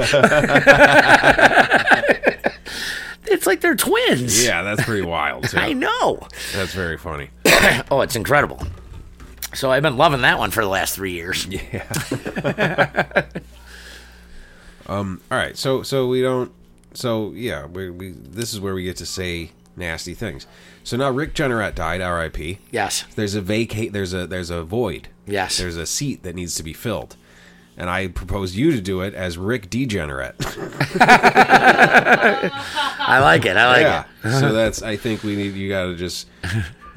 [3.28, 4.45] it's like they're twins.
[4.45, 5.50] Yeah, that's pretty wild.
[5.50, 5.58] Too.
[5.58, 6.19] I know.
[6.54, 7.30] That's very funny.
[7.91, 8.62] Oh, it's incredible.
[9.56, 11.45] So I've been loving that one for the last three years.
[11.48, 13.24] Yeah.
[14.88, 15.22] um.
[15.32, 16.52] All right, so so we don't.
[16.93, 20.45] So yeah, we, we this is where we get to say nasty things.
[20.84, 22.60] So now Rick Jeanneret died, R.I.P.
[22.71, 23.06] Yes.
[23.15, 23.93] There's a vacate.
[23.93, 25.08] There's a there's a void.
[25.25, 25.58] Yes.
[25.58, 27.15] There's a seat that needs to be filled,
[27.78, 30.36] and I propose you to do it as Rick Degenerate.
[33.02, 33.56] I like it.
[33.58, 34.06] I like yeah.
[34.23, 34.39] it.
[34.39, 34.82] so that's.
[34.82, 35.54] I think we need.
[35.56, 36.28] You got to just.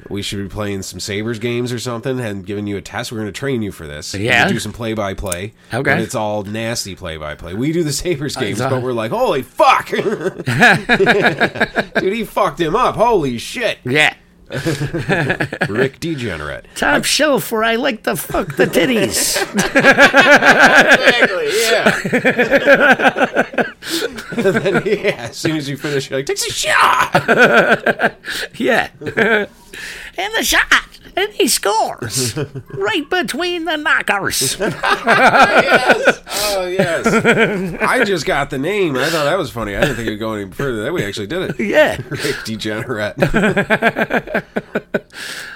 [0.09, 3.11] We should be playing some Sabres games or something and giving you a test.
[3.11, 4.13] We're going to train you for this.
[4.13, 4.47] Yeah.
[4.47, 5.53] Do some play by play.
[5.73, 5.83] Okay.
[5.83, 7.53] But it's all nasty play by play.
[7.53, 9.89] We do the Sabres games, but we're like, holy fuck.
[9.89, 10.03] Dude,
[12.13, 12.95] he fucked him up.
[12.95, 13.79] Holy shit.
[13.83, 14.13] Yeah.
[15.69, 16.65] Rick Degenerate.
[16.75, 19.41] Top shelf where I like to fuck the titties.
[20.93, 21.91] Exactly, yeah.
[24.51, 27.11] then, yeah, as soon as you finish, you're like, takes a shot.
[28.55, 28.89] yeah.
[29.01, 29.47] and
[30.35, 30.92] the shot.
[31.15, 32.35] And he scores
[32.73, 34.57] right between the knockers.
[36.55, 37.07] Oh, yes.
[37.81, 38.95] I just got the name.
[38.95, 39.75] I thought that was funny.
[39.75, 40.83] I didn't think it would go any further.
[40.83, 41.59] That we actually did it.
[41.59, 41.99] Yeah.
[42.09, 43.15] Rick Degenerate.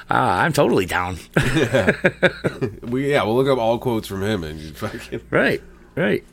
[0.09, 1.17] Ah, I'm totally down.
[1.55, 1.91] yeah.
[2.81, 5.61] we, yeah, we'll look up all quotes from him and you fucking Right.
[5.95, 6.23] Right.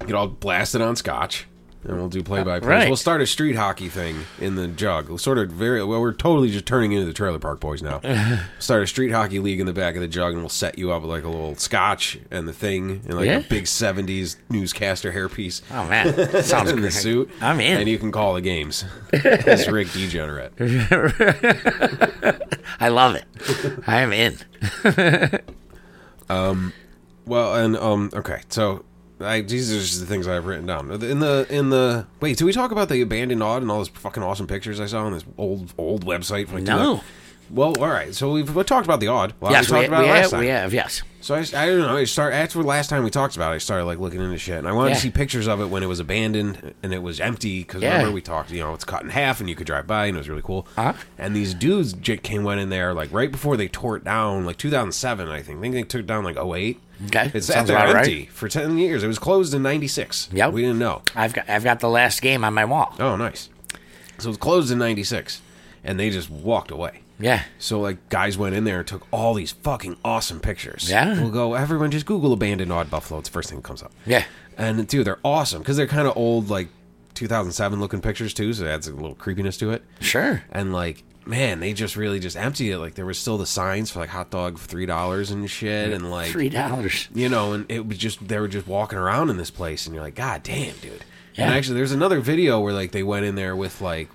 [0.00, 1.46] get all blasted on scotch.
[1.86, 2.68] And we'll do play by play.
[2.68, 2.88] Right.
[2.88, 5.08] We'll start a street hockey thing in the jug.
[5.10, 6.00] We'll sort of very well.
[6.00, 8.00] We're totally just turning into the Trailer Park Boys now.
[8.58, 10.90] start a street hockey league in the back of the jug, and we'll set you
[10.92, 13.38] up with like a little scotch and the thing, and like Yeah.
[13.38, 15.60] a big '70s newscaster hairpiece.
[15.70, 16.92] Oh man, sounds in the great.
[16.94, 17.30] suit.
[17.42, 17.78] I'm in.
[17.80, 18.84] And you can call the games.
[19.12, 20.52] It's Rick Degenerate.
[22.80, 23.24] I love it.
[23.86, 24.38] I'm in.
[26.28, 26.72] um,
[27.26, 28.84] Well, and um, okay, so
[29.20, 32.06] I these are just the things I've written down in the in the.
[32.20, 34.86] Wait, did we talk about the abandoned Aud and all those fucking awesome pictures I
[34.86, 36.52] saw on this old old website?
[36.52, 37.02] Like No.
[37.50, 38.14] Well, all right.
[38.14, 39.34] So we've, we talked about the Aud.
[39.40, 40.40] Well, yes, we we, talked about we it last have, time.
[40.40, 40.74] we have.
[40.74, 41.02] Yes.
[41.20, 41.96] So I, I don't know.
[41.96, 43.56] I start after last time we talked about it.
[43.56, 44.94] I started like looking into shit, and I wanted Yeah.
[44.96, 47.60] to see pictures of it when it was abandoned and it was empty.
[47.60, 47.92] Because Yeah.
[47.92, 50.16] remember we talked, you know, it's cut in half and you could drive by, and
[50.16, 50.66] it was really cool.
[50.76, 50.92] Uh-huh.
[51.18, 54.44] And these dudes j- came went in there like right before they tore it down,
[54.44, 55.58] like 2007, I think.
[55.58, 56.80] I think they took it down like 08.
[57.06, 58.04] Okay, it's sounds after about right.
[58.06, 59.02] empty for 10 years.
[59.02, 60.28] It was closed in 96.
[60.32, 60.52] Yep.
[60.52, 61.02] we didn't know.
[61.16, 62.94] I've got I've got the last game on my wall.
[63.00, 63.48] Oh, nice.
[64.18, 65.40] So it was closed in '96,
[65.82, 67.00] and they just walked away.
[67.18, 67.42] Yeah.
[67.58, 70.88] So like guys went in there and took all these fucking awesome pictures.
[70.90, 71.20] Yeah.
[71.20, 71.54] We'll go.
[71.54, 73.20] Everyone just Google abandoned Aud buffalo.
[73.20, 73.92] It's the first thing that comes up.
[74.06, 74.24] Yeah.
[74.58, 76.68] And dude, they're awesome because they're kind of old, like
[77.14, 78.52] 2007 looking pictures too.
[78.52, 79.84] So it adds a little creepiness to it.
[80.00, 80.42] Sure.
[80.50, 82.78] And like, man, they just really just emptied it.
[82.78, 85.92] Like there was still the signs for like hot dog for three dollars and shit,
[85.92, 87.08] and like Three dollars.
[87.14, 89.94] you know, and it was just they were just walking around in this place, and
[89.94, 91.04] you're like, God damn, dude.
[91.34, 91.46] Yeah.
[91.46, 94.08] And actually, there's another video where like they went in there with like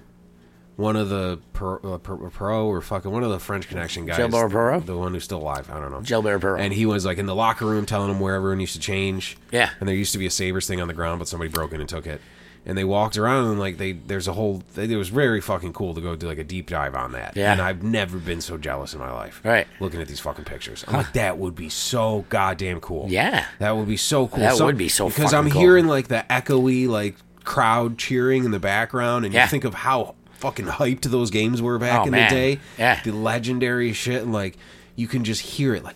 [0.80, 4.16] one of the pro, uh, pro, pro or fucking one of the French Connection guys,
[4.16, 4.86] Gilbert Perreault?
[4.86, 5.70] the one who's still alive.
[5.70, 6.00] I don't know.
[6.00, 6.62] Gilbert Perreault.
[6.62, 9.38] And he was like in the locker room telling them where everyone used to change.
[9.52, 9.72] Yeah.
[9.82, 11.82] And there used to be a Sabres thing on the ground, but somebody broke in
[11.82, 12.22] and took it.
[12.66, 15.94] And they walked around and like they there's a whole it was very fucking cool
[15.96, 17.36] to go do like a deep dive on that.
[17.36, 17.52] Yeah.
[17.52, 19.42] And I've never been so jealous in my life.
[19.44, 19.68] Right.
[19.82, 20.86] Looking at these fucking pictures.
[20.88, 23.08] I'm like, that would be so goddamn cool.
[23.10, 23.46] Yeah.
[23.60, 24.40] That would be so cool.
[24.40, 25.10] That Some- would be so cool.
[25.10, 25.62] because fucking I'm cool.
[25.62, 29.44] hearing like the echoey like crowd cheering in the background, and Yeah.
[29.46, 32.30] you think of how fucking hyped those games were back Oh, in man.
[32.30, 32.60] the day.
[32.78, 33.02] Yeah.
[33.04, 34.58] the legendary shit, and like
[34.96, 35.96] you can just hear it, like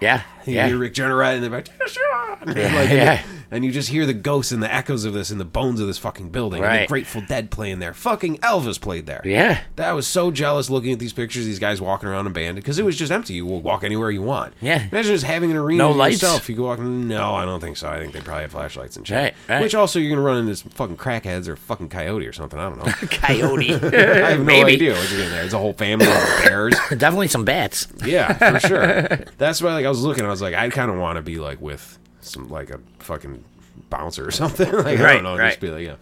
[0.00, 0.22] Yeah.
[0.46, 0.66] you Yeah.
[0.68, 2.36] hear Rick Jenner in the back, like, Yeah,
[2.82, 3.22] and, yeah.
[3.50, 5.86] And you just hear the ghosts and the echoes of this in the bones of
[5.86, 6.62] this fucking building.
[6.62, 7.94] And the Grateful Dead playing there.
[7.94, 9.22] Fucking Elvis played there.
[9.24, 9.62] Yeah.
[9.76, 12.84] That was so jealous looking at these pictures, these guys walking around band because it
[12.84, 13.34] was just empty.
[13.34, 14.52] You will walk anywhere you want.
[14.60, 14.86] Yeah.
[14.90, 16.20] Imagine just having an arena No lights?
[16.22, 16.48] yourself.
[16.48, 16.78] You go walk.
[16.78, 17.88] No, I don't think so.
[17.88, 19.16] I think they probably have flashlights and shit.
[19.16, 19.62] Right, right.
[19.62, 22.58] Which also you're gonna run into some fucking crackheads or fucking coyote or something.
[22.58, 22.92] I don't know.
[23.10, 23.74] Coyote.
[23.74, 24.74] I have no Maybe.
[24.74, 25.44] idea what you're getting there.
[25.44, 26.12] It's a whole family of
[26.44, 26.74] bears.
[26.96, 27.88] Definitely some bats.
[28.04, 29.02] Yeah, for sure.
[29.38, 30.24] That's why like I was looking.
[30.24, 31.97] I was like, I kind of want to be like with
[32.28, 33.44] some like a fucking
[33.90, 34.70] bouncer or something.
[34.70, 35.48] like I Right, don't know, right.
[35.50, 35.96] just be like yeah.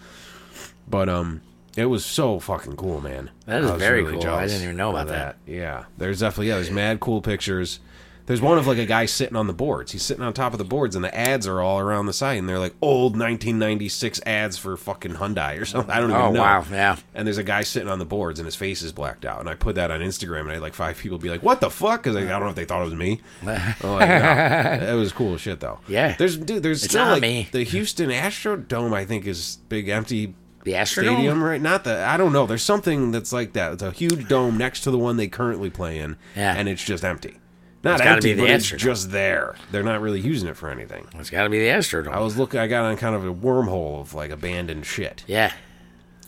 [0.89, 1.41] But um,
[1.77, 3.31] it was so fucking cool, man.
[3.47, 4.27] That is I was very cool.
[4.29, 5.37] I didn't even know about that.
[5.47, 6.55] Yeah, there's definitely yeah.
[6.57, 7.81] There's mad cool pictures.
[8.27, 9.93] There's one of like a guy sitting on the boards.
[9.93, 12.39] He's sitting on top of the boards, and the ads are all around the side,
[12.39, 15.91] and they're like old 1996 ads for fucking Hyundai or something.
[15.91, 16.27] I don't even know.
[16.29, 16.41] Oh, know.
[16.43, 16.97] wow, yeah.
[17.15, 19.41] And there's a guy sitting on the boards, and his face is blacked out.
[19.41, 21.61] And I put that on Instagram, and I had like five people be like, "What
[21.61, 23.21] the fuck?" Because I don't know if they thought it was me.
[23.43, 23.47] I'm
[23.83, 24.93] like, no.
[24.93, 25.79] It was cool as shit though.
[25.89, 26.17] Yeah.
[26.19, 26.62] There's dude.
[26.62, 27.49] There's It's still not like me.
[27.53, 28.93] the Houston Astrodome.
[28.93, 30.35] I think is big empty
[30.65, 31.15] The Astrodome?
[31.15, 34.27] stadium right not the i don't know there's something that's like that it's a huge
[34.29, 36.55] dome next to the one they currently play in Yeah.
[36.57, 37.39] and it's just empty
[37.87, 40.57] not It's gotta empty be the but it's just there they're not really using it
[40.57, 42.12] for anything It's got to be the Astrodome.
[42.12, 45.53] i was looking i got on kind of a wormhole of like abandoned shit yeah.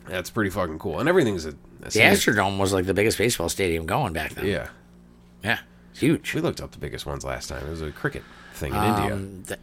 [0.07, 3.49] that's pretty fucking cool and everything's a, a The Astrodome was like the biggest baseball
[3.49, 4.47] stadium going back then.
[4.47, 4.69] yeah
[5.45, 5.59] Yeah.
[5.91, 6.35] It's huge.
[6.35, 8.23] we looked up the biggest ones last time it was a cricket
[8.55, 9.61] thing in india Um, th-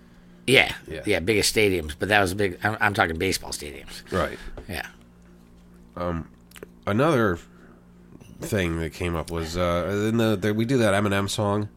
[0.47, 1.01] yeah, Yeah.
[1.08, 2.60] yeah, biggest stadiums, but that was a big.
[2.63, 4.03] I'm, I'm talking baseball stadiums.
[4.12, 4.38] right
[4.69, 4.86] Yeah,
[5.95, 6.29] Um,
[6.86, 7.39] another
[8.41, 11.69] thing that came up was uh in the, the we do that eminem song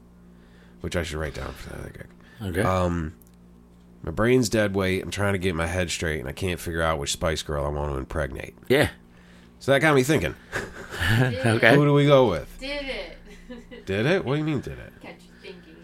[0.81, 2.07] which i should write down for that gig.
[2.43, 2.63] okay.
[2.63, 3.15] Um,
[4.03, 5.03] my brain's dead weight.
[5.03, 7.65] I'm trying to get my head straight, and I can't figure out which Spice Girl
[7.67, 8.55] I want to impregnate.
[8.69, 8.91] yeah,
[9.59, 10.35] So that got me thinking.
[11.47, 11.75] Okay.
[11.75, 12.49] Who do we go with?
[12.61, 13.19] Did it.
[13.87, 14.25] Did it?
[14.25, 14.93] What do you mean, did it?
[15.01, 15.77] Catch you thinking.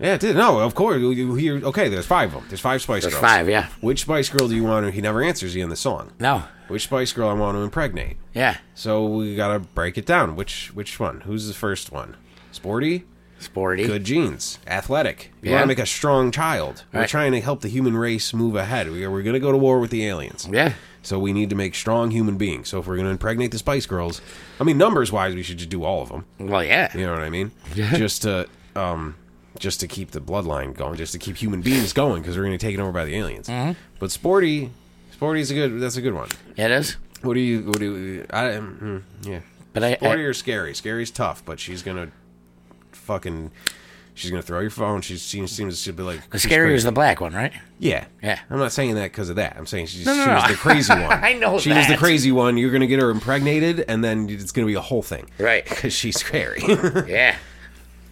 [0.00, 0.34] Yeah, it did.
[0.36, 0.98] No, of course.
[1.00, 1.64] You, you hear?
[1.64, 2.44] Okay, there's five of them.
[2.48, 3.20] There's five Spice there's Girls.
[3.24, 3.48] five.
[3.48, 4.90] Yeah, Which Spice Girl do you want to?
[4.92, 6.12] He never answers you in the song.
[6.18, 8.16] no, Which Spice Girl I want to impregnate?
[8.34, 10.34] yeah, So we gotta break it down.
[10.36, 11.20] Which which one?
[11.22, 12.16] Who's the first one?
[12.50, 13.04] Sporty,
[13.44, 13.86] sporty.
[13.86, 15.30] good genes, athletic.
[15.42, 15.56] You Yeah.
[15.56, 16.84] want to make a strong child.
[16.92, 17.08] We're Right.
[17.08, 18.90] trying to help the human race move ahead.
[18.90, 20.48] We are, we're gonna go to war with the aliens.
[20.50, 22.68] Yeah, So we need to make strong human beings.
[22.70, 24.22] So if we're going to impregnate the Spice Girls,
[24.58, 26.24] I mean numbers wise, we should just do all of them.
[26.38, 27.50] well, yeah, You know what I mean?
[27.74, 27.94] Yeah.
[27.96, 29.14] Just to um,
[29.58, 32.58] just to keep the bloodline going, just to keep human beings going, because we're going
[32.58, 33.48] to take it over by the aliens.
[33.48, 33.72] Mm-hmm.
[34.00, 34.70] But Sporty,
[35.12, 35.78] Sporty's a good.
[35.80, 36.28] That's a good one.
[36.56, 36.96] it is.
[37.22, 37.62] What do you?
[37.62, 38.26] What do you?
[38.30, 39.40] I hmm, yeah.
[39.72, 40.74] But I, Sporty I or scary?
[40.74, 42.08] Scary's tough, but she's gonna
[43.04, 43.50] fucking.
[44.16, 45.00] She's gonna throw your phone.
[45.00, 46.72] She seems seems to be like the crazy.
[46.72, 47.52] was the black one, right?
[47.80, 48.38] Yeah, Yeah.
[48.48, 49.56] I'm not saying that because of that.
[49.58, 50.34] I'm saying she's, No, no, she no.
[50.36, 51.02] was the crazy one.
[51.24, 52.56] I know she was the crazy one.
[52.56, 55.64] You're gonna get her impregnated, and then it's gonna be a whole thing, Right.
[55.68, 56.62] Because she's scary.
[57.08, 57.34] Yeah,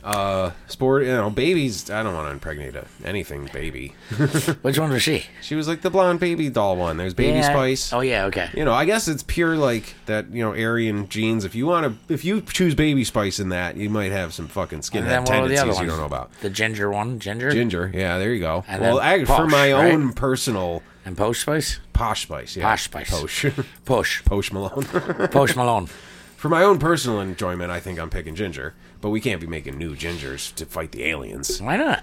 [0.05, 1.89] Uh, sport, you know, babies.
[1.91, 3.95] I don't want to impregnate a, anything baby.
[4.63, 5.27] which one was she?
[5.43, 6.97] She was like the blonde baby doll one.
[6.97, 7.51] There's Baby Yeah.
[7.53, 7.93] Spice.
[7.93, 8.51] Oh yeah, okay.
[8.55, 10.31] You know, I guess it's pure like that.
[10.33, 11.45] You know, Aryan genes.
[11.45, 14.49] If you want to, if you choose Baby Spice in that, you might have some
[14.49, 15.81] fucking And skinhead then what were the other tendencies ones?
[15.81, 16.33] you don't know about.
[16.41, 18.65] The ginger one, ginger, Ginger, yeah, there you go.
[18.67, 19.93] And well, then I, for Posh, my right?
[19.95, 23.11] own personal and Post Spice, posh spice, yeah, Posh Spice.
[23.11, 23.47] posh,
[23.85, 24.85] Push, posh Malone.
[25.29, 25.89] Post Malone.
[26.37, 29.77] For my own personal enjoyment, I think I'm picking ginger, but we can't be making
[29.77, 31.61] new gingers to fight the aliens.
[31.61, 32.03] Why not?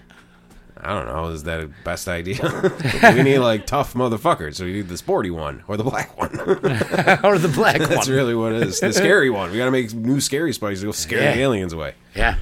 [0.81, 1.27] I don't know.
[1.29, 2.39] Is that a best idea?
[3.15, 6.39] we need like tough motherfuckers, so we need the sporty one or the black one.
[6.39, 7.89] or the black one.
[7.89, 8.79] That's really what it is.
[8.79, 9.51] The scary one.
[9.51, 11.33] We got to make new scary spice to go scare Yeah.
[11.35, 11.95] the aliens away.
[12.15, 12.35] Yeah,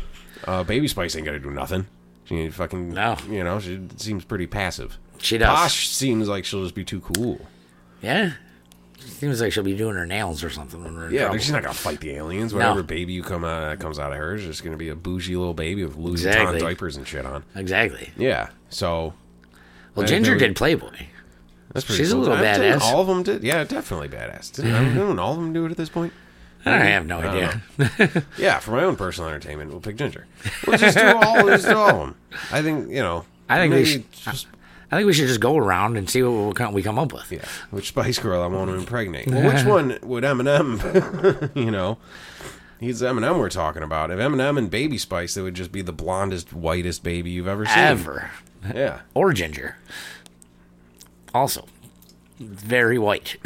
[0.45, 1.87] Uh, Baby Spice ain't gonna do nothing.
[2.25, 3.17] She fucking No.
[3.29, 4.97] You know, she seems pretty passive.
[5.17, 5.47] she does.
[5.47, 7.41] Posh seems like she'll just be too cool.
[8.03, 8.33] Yeah,
[8.99, 10.83] Seems like she'll be doing her nails or something.
[10.83, 12.53] When we're in Yeah, she's not gonna fight the aliens.
[12.53, 14.95] Whatever baby you come out that comes out of her is just gonna be a
[14.95, 16.57] bougie little baby with Louis Exactly.
[16.59, 17.43] Vuitton diapers and shit on.
[17.55, 18.11] exactly.
[18.17, 19.13] Yeah, so
[19.95, 20.89] Well, I Ginger did Playboy.
[21.73, 22.01] that's pretty.
[22.03, 22.81] She's a little I didn't- badass.
[22.83, 23.43] All of them did.
[23.43, 24.51] Yeah, definitely badass.
[24.53, 26.13] Didn't, I don't all of them do it at this point.
[26.65, 27.61] I have no idea.
[28.37, 30.25] Yeah, for my own personal entertainment, we'll pick Ginger.
[30.65, 32.15] We'll just do all, just do all of them.
[32.51, 33.25] I think you know.
[33.49, 34.47] I think we should- Just,
[34.91, 37.31] I think we should just go around and see what we come up with.
[37.31, 39.27] yeah, which Spice Girl I want to impregnate?
[39.27, 41.51] Well, which one would Eminem?
[41.55, 41.97] you know,
[42.79, 44.11] he's Eminem we're talking about.
[44.11, 47.65] If Eminem and Baby Spice, it would just be the blondest, whitest baby you've ever
[47.65, 47.77] seen.
[47.77, 48.31] Ever.
[48.73, 49.01] Yeah.
[49.13, 49.77] Or Ginger.
[51.33, 51.65] Also,
[52.39, 53.35] very white.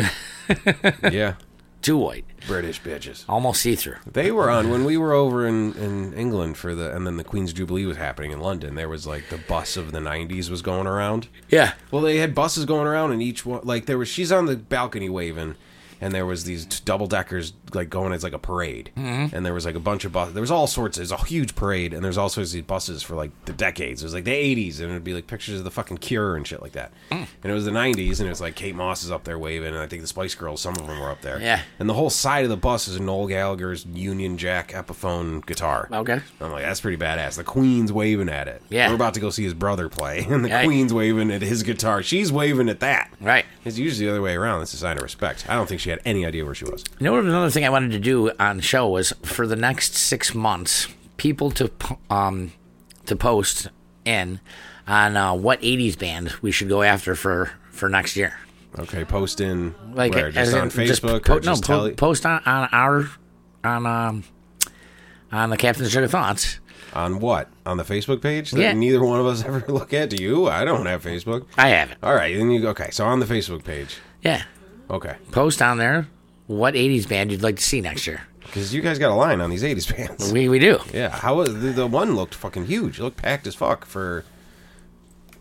[1.12, 1.36] Yeah.
[1.82, 2.26] Too white.
[2.48, 3.24] British bitches.
[3.28, 3.96] Almost see through.
[4.06, 7.24] They were on when we were over in, in England for the, and then the
[7.24, 8.76] Queen's Jubilee was happening in London.
[8.76, 11.28] There was like the bus of the '90s was going around.
[11.50, 11.74] Yeah.
[11.90, 14.56] Well, they had buses going around, and each one, like, there was, she's on the
[14.56, 15.56] balcony waving,
[16.00, 18.92] and there was these double deckers, like, going as like a parade.
[18.98, 19.36] Mm-hmm.
[19.36, 20.34] And there was like a bunch of buses.
[20.34, 23.04] There was all sorts, there's a huge parade, and there's all sorts of these buses
[23.04, 24.02] for like the decades.
[24.02, 26.46] It was like the 80s, and it'd be like pictures of the fucking cure and
[26.48, 26.92] shit like that.
[27.10, 29.70] And it was the 90s, and it was like Kate Moss is up there waving,
[29.70, 31.40] and I think the Spice Girls, some of them were up there.
[31.42, 31.62] Yeah.
[31.80, 35.88] And the whole side of the bus is Noel Gallagher's Union Jack Epiphone guitar.
[35.92, 36.20] Okay.
[36.40, 37.36] I'm like, that's pretty badass.
[37.38, 38.62] The Queen's waving at it.
[38.70, 38.90] Yeah.
[38.90, 40.66] We're about to go see his brother play, and the Right.
[40.66, 42.04] Queen's waving at his guitar.
[42.04, 43.12] She's waving at that.
[43.22, 43.46] Right.
[43.64, 44.62] It's usually the other way around.
[44.64, 45.46] It's a sign of respect.
[45.48, 46.84] I don't think she had any idea where she was.
[47.00, 47.24] You know what?
[47.24, 50.88] Another thing I wanted to do on the show was for the next six months,
[51.18, 51.72] people to
[52.10, 52.52] um
[53.06, 53.68] to post
[54.06, 54.40] in
[54.88, 58.34] on uh, what '80s band we should go after for for next year.
[58.80, 62.42] Okay, post in Like where, just on Facebook po- or just no, po- post on,
[62.46, 63.10] on our
[63.64, 64.24] on um
[65.32, 66.60] on the Captain's Sugar Thoughts.
[66.94, 68.74] on what on the Facebook page that Yeah.
[68.74, 70.10] neither one of us ever look at.
[70.10, 70.48] Do you?
[70.48, 71.46] I don't have Facebook.
[71.58, 71.98] I have it.
[72.02, 72.90] All right, then you okay.
[72.92, 74.44] So on the Facebook page, Yeah,
[74.90, 76.08] okay, post on there
[76.52, 78.22] what '80s band you'd like to see next year.
[78.42, 80.32] because you guys got a line on these '80s bands.
[80.32, 80.80] We we do.
[80.94, 83.00] Yeah, how was the, the one looked fucking huge?
[83.00, 84.26] It looked packed as fuck for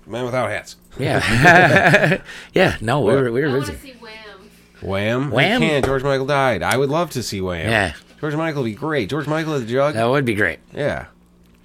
[0.06, 0.76] Man without hats.
[0.98, 2.22] Yeah,
[2.54, 2.76] yeah.
[2.80, 3.92] No, we were we I were want to busy.
[3.92, 4.50] see Wham.
[4.82, 5.30] Wham!
[5.30, 5.62] Wham?
[5.62, 5.84] You can't.
[5.84, 6.62] George Michael died.
[6.62, 7.68] I would love to see Wham.
[7.68, 7.94] Yeah.
[8.20, 9.08] George Michael would be great.
[9.10, 9.94] George Michael at the jug.
[9.94, 10.58] That would be great.
[10.74, 11.06] Yeah.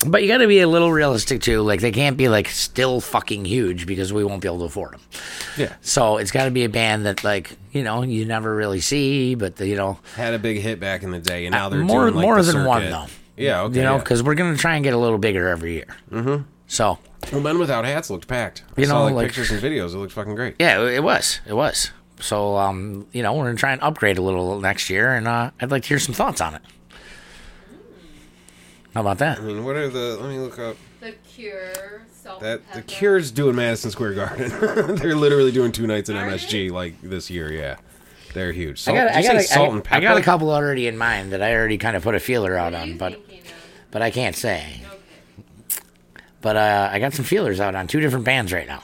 [0.06, 1.62] But you got to be a little realistic too.
[1.62, 4.94] Like they can't be like still fucking huge because we won't be able to afford
[4.94, 5.02] them.
[5.58, 5.74] Yeah.
[5.82, 9.36] So it's got to be a band that like you know you never really see,
[9.36, 11.70] but the, you know Had a big hit back in the day, and now Uh,
[11.70, 13.06] they're more doing, like, more the than one though.
[13.38, 13.62] Yeah.
[13.64, 13.78] Okay.
[13.78, 14.00] you know yeah.
[14.00, 15.96] because we're gonna try and get a little bigger every year.
[16.12, 16.44] Mm-hmm.
[16.68, 17.00] So
[17.32, 18.64] well, men without hats looked packed.
[18.78, 19.94] I You saw know, like, like- pictures and videos.
[19.94, 20.56] It looked fucking great.
[20.60, 21.92] yeah, it was it was.
[22.20, 25.52] So um you know we're gonna try and upgrade a little next year, and uh,
[25.62, 26.62] I'd like to hear some thoughts on it.
[28.96, 29.40] How about that?
[29.40, 30.18] I mean, what are the?
[30.22, 32.06] Let me look up The Cure.
[32.14, 32.60] Salt that.
[32.60, 32.88] and The Pepper.
[32.88, 34.50] Cure's doing Madison Square Garden.
[34.96, 37.52] they're literally doing two nights in Are MSG like this year.
[37.52, 37.76] Yeah,
[38.34, 38.88] they're huge.
[38.88, 39.98] I got, I, got, say salt and I, pepper?
[39.98, 42.56] I got a couple already in mind that I already kind of put a feeler
[42.56, 43.54] out What are on, but thinking of?
[43.92, 44.82] but I can't say.
[44.88, 45.82] Okay.
[46.40, 48.82] But uh, I got some feelers out on two different bands right now.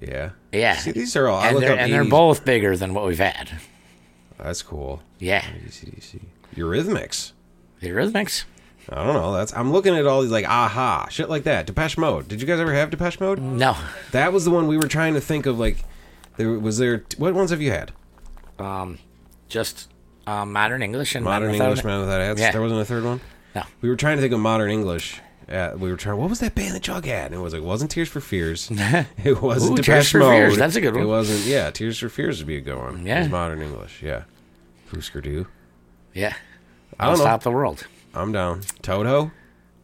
[0.00, 0.30] Yeah.
[0.52, 0.76] Yeah.
[0.76, 1.40] See, these are all.
[1.40, 2.10] I and look they're, up and they're 80s.
[2.10, 3.50] both bigger than what we've had.
[4.38, 5.02] That's cool.
[5.18, 5.42] Yeah.
[5.42, 6.20] ACDC.
[6.54, 7.32] Eurythmics.
[7.80, 8.44] The Eurythmics?
[8.90, 9.32] I don't know.
[9.32, 11.66] That's I'm looking at all these like aha shit like that.
[11.66, 12.26] Depeche Mode.
[12.28, 13.38] Did you guys ever have Depeche Mode?
[13.38, 13.76] No.
[14.12, 15.58] That was the one we were trying to think of.
[15.58, 15.76] Like,
[16.36, 17.04] there was there.
[17.16, 17.92] What ones have you had?
[18.58, 18.98] Um,
[19.48, 19.88] just
[20.26, 22.40] um, modern English and Modern Without- English, Man Without Hats.
[22.40, 22.50] Yeah.
[22.52, 23.20] There wasn't a third one.
[23.54, 23.62] No.
[23.80, 25.20] We were trying to think of modern English.
[25.48, 26.16] Uh, we were trying.
[26.18, 27.26] What was that band that Jug had?
[27.26, 28.70] And it was like it wasn't Tears for Fears.
[29.24, 30.30] it wasn't Ooh, Depeche Tears for Mode.
[30.32, 30.56] Fears.
[30.56, 31.02] That's a good one.
[31.02, 31.40] It wasn't.
[31.46, 33.04] Yeah, Tears for Fears would be a good one.
[33.06, 33.18] Yeah.
[33.18, 34.02] It was modern English.
[34.02, 34.24] Yeah.
[34.92, 35.46] Husker Du.
[36.14, 36.34] Yeah.
[36.98, 37.24] I I'll don't know.
[37.24, 37.86] stop the world.
[38.14, 38.62] I'm down.
[38.82, 39.30] Toto.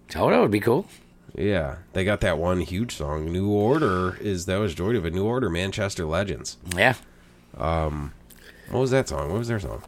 [0.09, 0.87] Toto would be cool.
[1.35, 3.31] Yeah, they got that one huge song.
[3.31, 6.57] New Order is that was Joy of a New Order, Manchester Legends.
[6.75, 6.95] Yeah.
[7.57, 9.31] What was that song?
[9.31, 9.83] What was their song?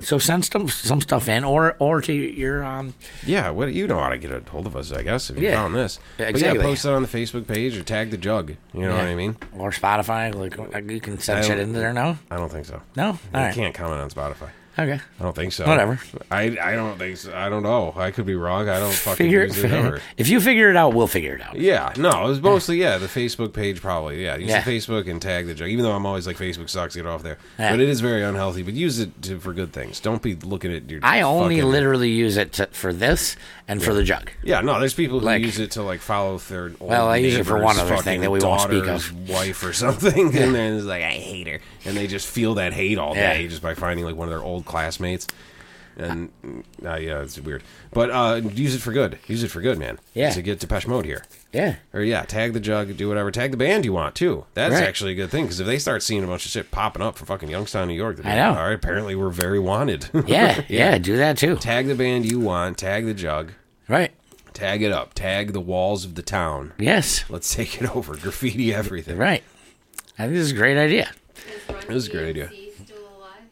[0.00, 2.94] So send some some stuff in, or or to your um.
[3.26, 5.44] Yeah, what you know how to get a hold of us, I guess, if you
[5.48, 5.56] Yeah.
[5.56, 5.98] found this.
[6.18, 6.58] Yeah, But exactly.
[6.58, 8.56] yeah, post it on the Facebook page or tag the jug.
[8.72, 9.36] You know what I mean?
[9.58, 12.18] Or Spotify, like you can send I shit don't- in there now.
[12.30, 12.80] I don't think so.
[12.96, 14.48] No, all I right, can't comment on Spotify.
[14.80, 15.00] Okay.
[15.18, 15.66] I don't think so.
[15.66, 16.00] Whatever.
[16.30, 17.34] I I don't think so.
[17.34, 17.92] I don't know.
[17.96, 18.68] I could be wrong.
[18.68, 20.00] I don't fucking Figure use it ever.
[20.16, 21.56] if you figure it out, we'll figure it out.
[21.56, 24.62] Yeah, no, it was mostly yeah the Facebook page probably yeah use Yeah.
[24.62, 25.68] the Facebook and tag the jug.
[25.68, 27.38] Even though I'm always like Facebook sucks, get off there.
[27.58, 27.70] Yeah.
[27.72, 28.62] But it is very unhealthy.
[28.62, 30.00] But use it to, for good things.
[30.00, 31.00] Don't be looking at your.
[31.02, 33.36] I only literally use it to, for this
[33.68, 34.30] and for the jug.
[34.42, 36.64] Yeah, no, there's people who Like- use it to like follow their.
[36.80, 39.28] Old Well, I use it for one other thing that we won't speak of.
[39.28, 42.72] Wife or something, and then it's like I hate her, and they just feel that
[42.72, 43.34] hate all Yeah.
[43.34, 45.26] day just by finding like one of their old classmates.
[45.96, 46.30] and
[46.84, 47.62] uh, yeah, it's weird.
[47.92, 49.18] But uh, use it for good.
[49.26, 49.98] Use it for good, man.
[50.14, 50.30] Yeah.
[50.30, 51.24] To get Depeche Mode here.
[51.52, 51.76] Yeah.
[51.92, 53.30] Or yeah, tag the jug, do whatever.
[53.30, 54.46] Tag the band you want too.
[54.54, 54.84] That's Right.
[54.84, 57.18] actually a good thing because if they start seeing a bunch of shit popping up
[57.18, 58.60] from fucking Youngstown, New York, they'll be I like, know.
[58.60, 60.08] All right, apparently we're very wanted.
[60.26, 60.62] Yeah.
[60.68, 60.96] yeah.
[60.98, 61.56] Do that too.
[61.56, 62.78] tag the band you want.
[62.78, 63.52] Tag the jug.
[63.88, 64.12] Right.
[64.54, 65.12] Tag it up.
[65.14, 66.72] Tag the walls of the town.
[66.78, 67.24] Yes.
[67.28, 68.16] Let's take it over.
[68.16, 69.18] Graffiti everything.
[69.18, 69.42] Right.
[70.18, 71.10] I think this is a great idea.
[71.34, 72.46] This is Run It was a great idea.
[72.48, 73.42] DMC Still alive?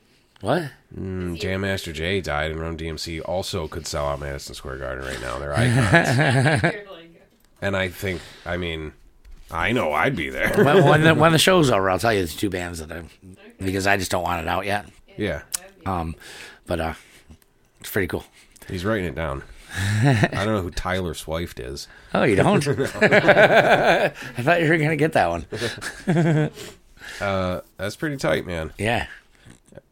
[0.40, 0.62] What?
[0.96, 5.04] Mm, Jam Master Jay died, and Run DMC also could sell out Madison Square Garden
[5.04, 5.38] right now.
[5.38, 5.52] They're
[6.62, 6.74] icons.
[7.60, 8.92] And I think, I mean,
[9.50, 10.52] I know I'd be there.
[10.64, 13.02] when, when the when the show's over, I'll tell you the two bands that I
[13.58, 14.86] because I just don't want it out yet.
[15.16, 15.42] yeah,
[15.84, 16.14] Um,
[16.66, 16.94] but uh,
[17.80, 18.24] it's pretty cool.
[18.68, 19.42] he's writing it down.
[19.76, 21.86] I don't know who Tyler Swift is.
[22.14, 22.66] Oh, you don't?
[22.66, 24.08] I
[24.38, 25.44] thought you were gonna get that one.
[27.76, 28.72] That's pretty tight, man.
[28.78, 29.06] Yeah.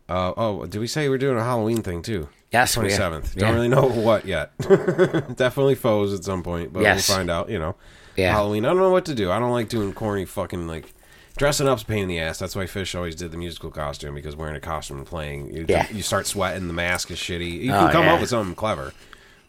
[0.09, 2.29] Uh, oh, did we say we're doing a Halloween thing too?
[2.53, 2.75] Yes.
[2.75, 3.35] Twenty seventh.
[3.35, 3.41] Yeah.
[3.47, 4.57] Don't really know what yet.
[4.59, 7.09] Definitely foes at some point, but Yes.
[7.09, 7.49] we'll find out.
[7.51, 7.75] You know,
[8.17, 8.33] Yeah.
[8.33, 8.65] Halloween.
[8.65, 9.31] I don't know what to do.
[9.31, 10.93] I don't like doing corny fucking like
[11.37, 12.39] dressing up's a pain in the ass.
[12.39, 15.67] That's why Fish always did the musical costume because wearing a costume and playing, you,
[15.69, 15.87] Yeah.
[15.93, 16.67] you start sweating.
[16.69, 17.61] The mask is shitty.
[17.63, 18.15] You Oh, can come yeah.
[18.15, 18.93] up with something clever,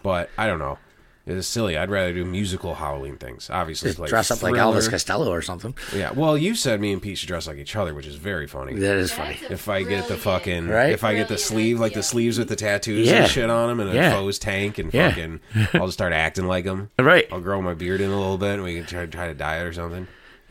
[0.03, 0.79] but I don't know.
[1.27, 1.77] It's silly.
[1.77, 3.49] I'd rather do musical Halloween things.
[3.51, 5.75] Obviously, Just like dress up like Elvis Costello or something.
[5.93, 6.11] Yeah.
[6.13, 8.73] Well, you said me and Pete should dress like each other, which is very funny.
[8.75, 9.37] That is funny.
[9.49, 10.91] If I get the fucking, Right?
[10.93, 13.23] if I get the sleeve, like the sleeves with the tattoos Yeah.
[13.23, 14.13] and shit on them, and a Yeah.
[14.13, 15.09] foes tank, and Yeah.
[15.09, 15.39] fucking,
[15.73, 16.89] I'll just start acting like them.
[16.99, 17.27] Right.
[17.31, 19.65] I'll grow my beard in a little bit, and we can try, try to diet
[19.67, 20.07] or something.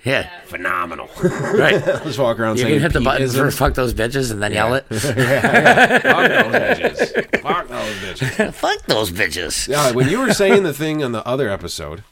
[0.07, 0.31] Yeah.
[0.45, 1.11] Phenomenal.
[1.57, 1.85] Right.
[2.05, 4.53] just walk around You saying can hit the button for fuck those bitches and then
[4.53, 4.85] yell it.
[4.91, 7.41] Fuck those bitches.
[7.41, 8.55] Fuck those bitches.
[8.55, 9.69] fuck those bitches.
[9.69, 12.05] Yeah, when you were saying the thing on the other episode,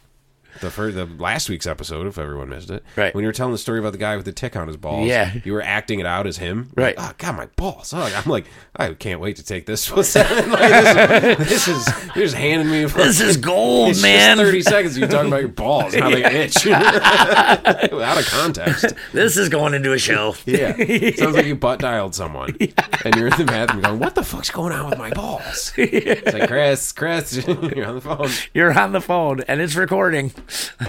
[0.61, 3.15] the first, the last week's episode, if everyone missed it, Right.
[3.15, 5.07] When you were telling the story about the guy with the tick on his balls,
[5.09, 5.33] Yeah.
[5.45, 6.97] you were acting it out as him, Right.
[6.97, 7.93] Like, oh God, my balls!
[7.95, 8.47] Oh, I'm like,
[8.77, 9.91] I can't wait to take this.
[9.91, 10.15] What's?
[10.55, 12.85] Like, this, is, this is you're just handing me.
[12.85, 14.37] This is gold, man.
[14.37, 14.97] Thirty seconds.
[14.97, 18.95] of You talking about your balls, how they itch, out of context.
[19.13, 20.35] This is going into a show.
[20.47, 20.77] Yeah,
[21.17, 22.57] sounds like you butt dialed someone,
[23.05, 26.33] and you're in the bathroom going, "What the fuck's going on with my balls?" It's
[26.33, 28.29] like Chris, Chris, you're on the phone.
[28.53, 30.33] You're on the phone and it's recording.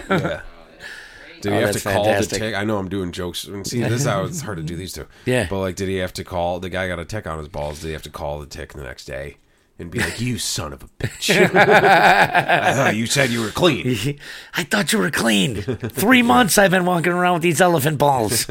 [0.10, 0.42] Yeah.
[1.42, 2.40] Did he Oh, have to call fantastic.
[2.40, 2.56] the tick?
[2.56, 3.44] I know I'm doing jokes.
[3.44, 5.06] And see, this is how it's hard to do these two.
[5.26, 5.46] Yeah.
[5.50, 6.60] But like, did he have to call?
[6.60, 7.82] The guy got a tick on his balls.
[7.82, 9.38] Did he have to call the tick the next day
[9.78, 11.30] and be like, "You son of a bitch!
[11.56, 14.18] I thought you said you were clean."
[14.56, 15.62] I thought you were clean.
[15.62, 18.48] Three months I've been walking around with these elephant balls.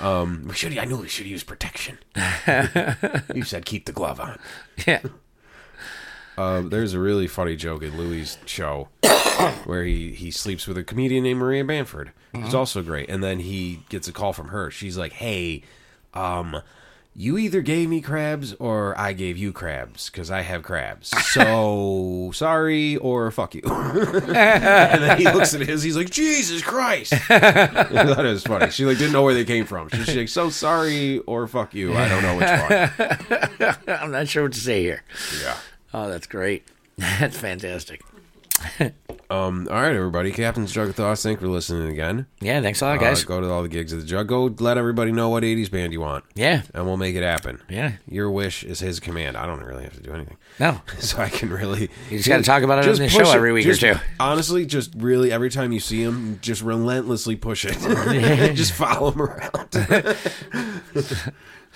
[0.00, 0.76] um, We should.
[0.76, 1.98] I knew we should use protection.
[3.34, 4.38] you said keep the glove on.
[4.86, 5.00] yeah.
[6.40, 8.88] Uh, there's a really funny joke in Louis' show
[9.64, 13.10] where he, he sleeps with a comedian named Maria Bamford, who's also great.
[13.10, 14.70] And then he gets a call from her.
[14.70, 15.64] She's like, "Hey,
[16.14, 16.62] um,
[17.14, 21.08] you either gave me crabs or I gave you crabs because I have crabs.
[21.26, 25.82] So sorry or fuck you." and then he looks at his.
[25.82, 28.70] He's like, "Jesus Christ!" I thought it was funny.
[28.70, 29.90] She like didn't know where they came from.
[29.90, 33.98] She's like, "So sorry or fuck you." I don't know which one.
[34.00, 35.02] I'm not sure what to say here.
[35.42, 35.58] Yeah.
[35.92, 36.66] Oh, that's great.
[36.96, 38.02] That's fantastic.
[39.30, 39.68] Um.
[39.70, 40.32] All right, everybody.
[40.32, 41.22] Captain's Drug Thoughts.
[41.22, 42.26] Thank you for listening again.
[42.40, 43.24] Yeah, thanks a lot, Uh, guys.
[43.24, 44.26] go to all the gigs of the jug.
[44.28, 46.62] Go let everybody know what 80s band you want, yeah.
[46.74, 47.62] and we'll make it happen.
[47.70, 47.92] Yeah.
[48.06, 49.36] Your wish is his command.
[49.38, 50.36] I don't really have to do anything.
[50.58, 50.82] No.
[50.98, 51.88] So I can really.
[52.10, 53.34] You just gotta talk about it on just the show it.
[53.34, 53.94] every week or two.
[54.18, 57.78] Honestly, just really every time you see him, just relentlessly push it.
[58.54, 59.70] just follow him around.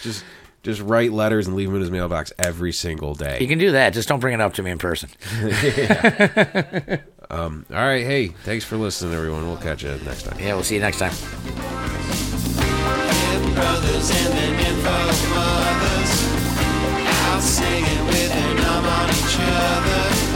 [0.01, 0.25] just,
[0.65, 3.39] just write letters and leave them in his mailbox every single day.
[3.41, 3.93] You can do that.
[3.93, 5.09] Just don't bring it up to me in person.
[7.31, 8.05] Um, all right.
[8.05, 9.47] Hey, thanks for listening, everyone.
[9.47, 10.39] We'll catch you next time.
[10.39, 11.13] Yeah, we'll see you next time.
[13.55, 14.91] brothers and then info
[15.33, 16.13] mothers
[17.07, 20.34] out singing with an arm on each other.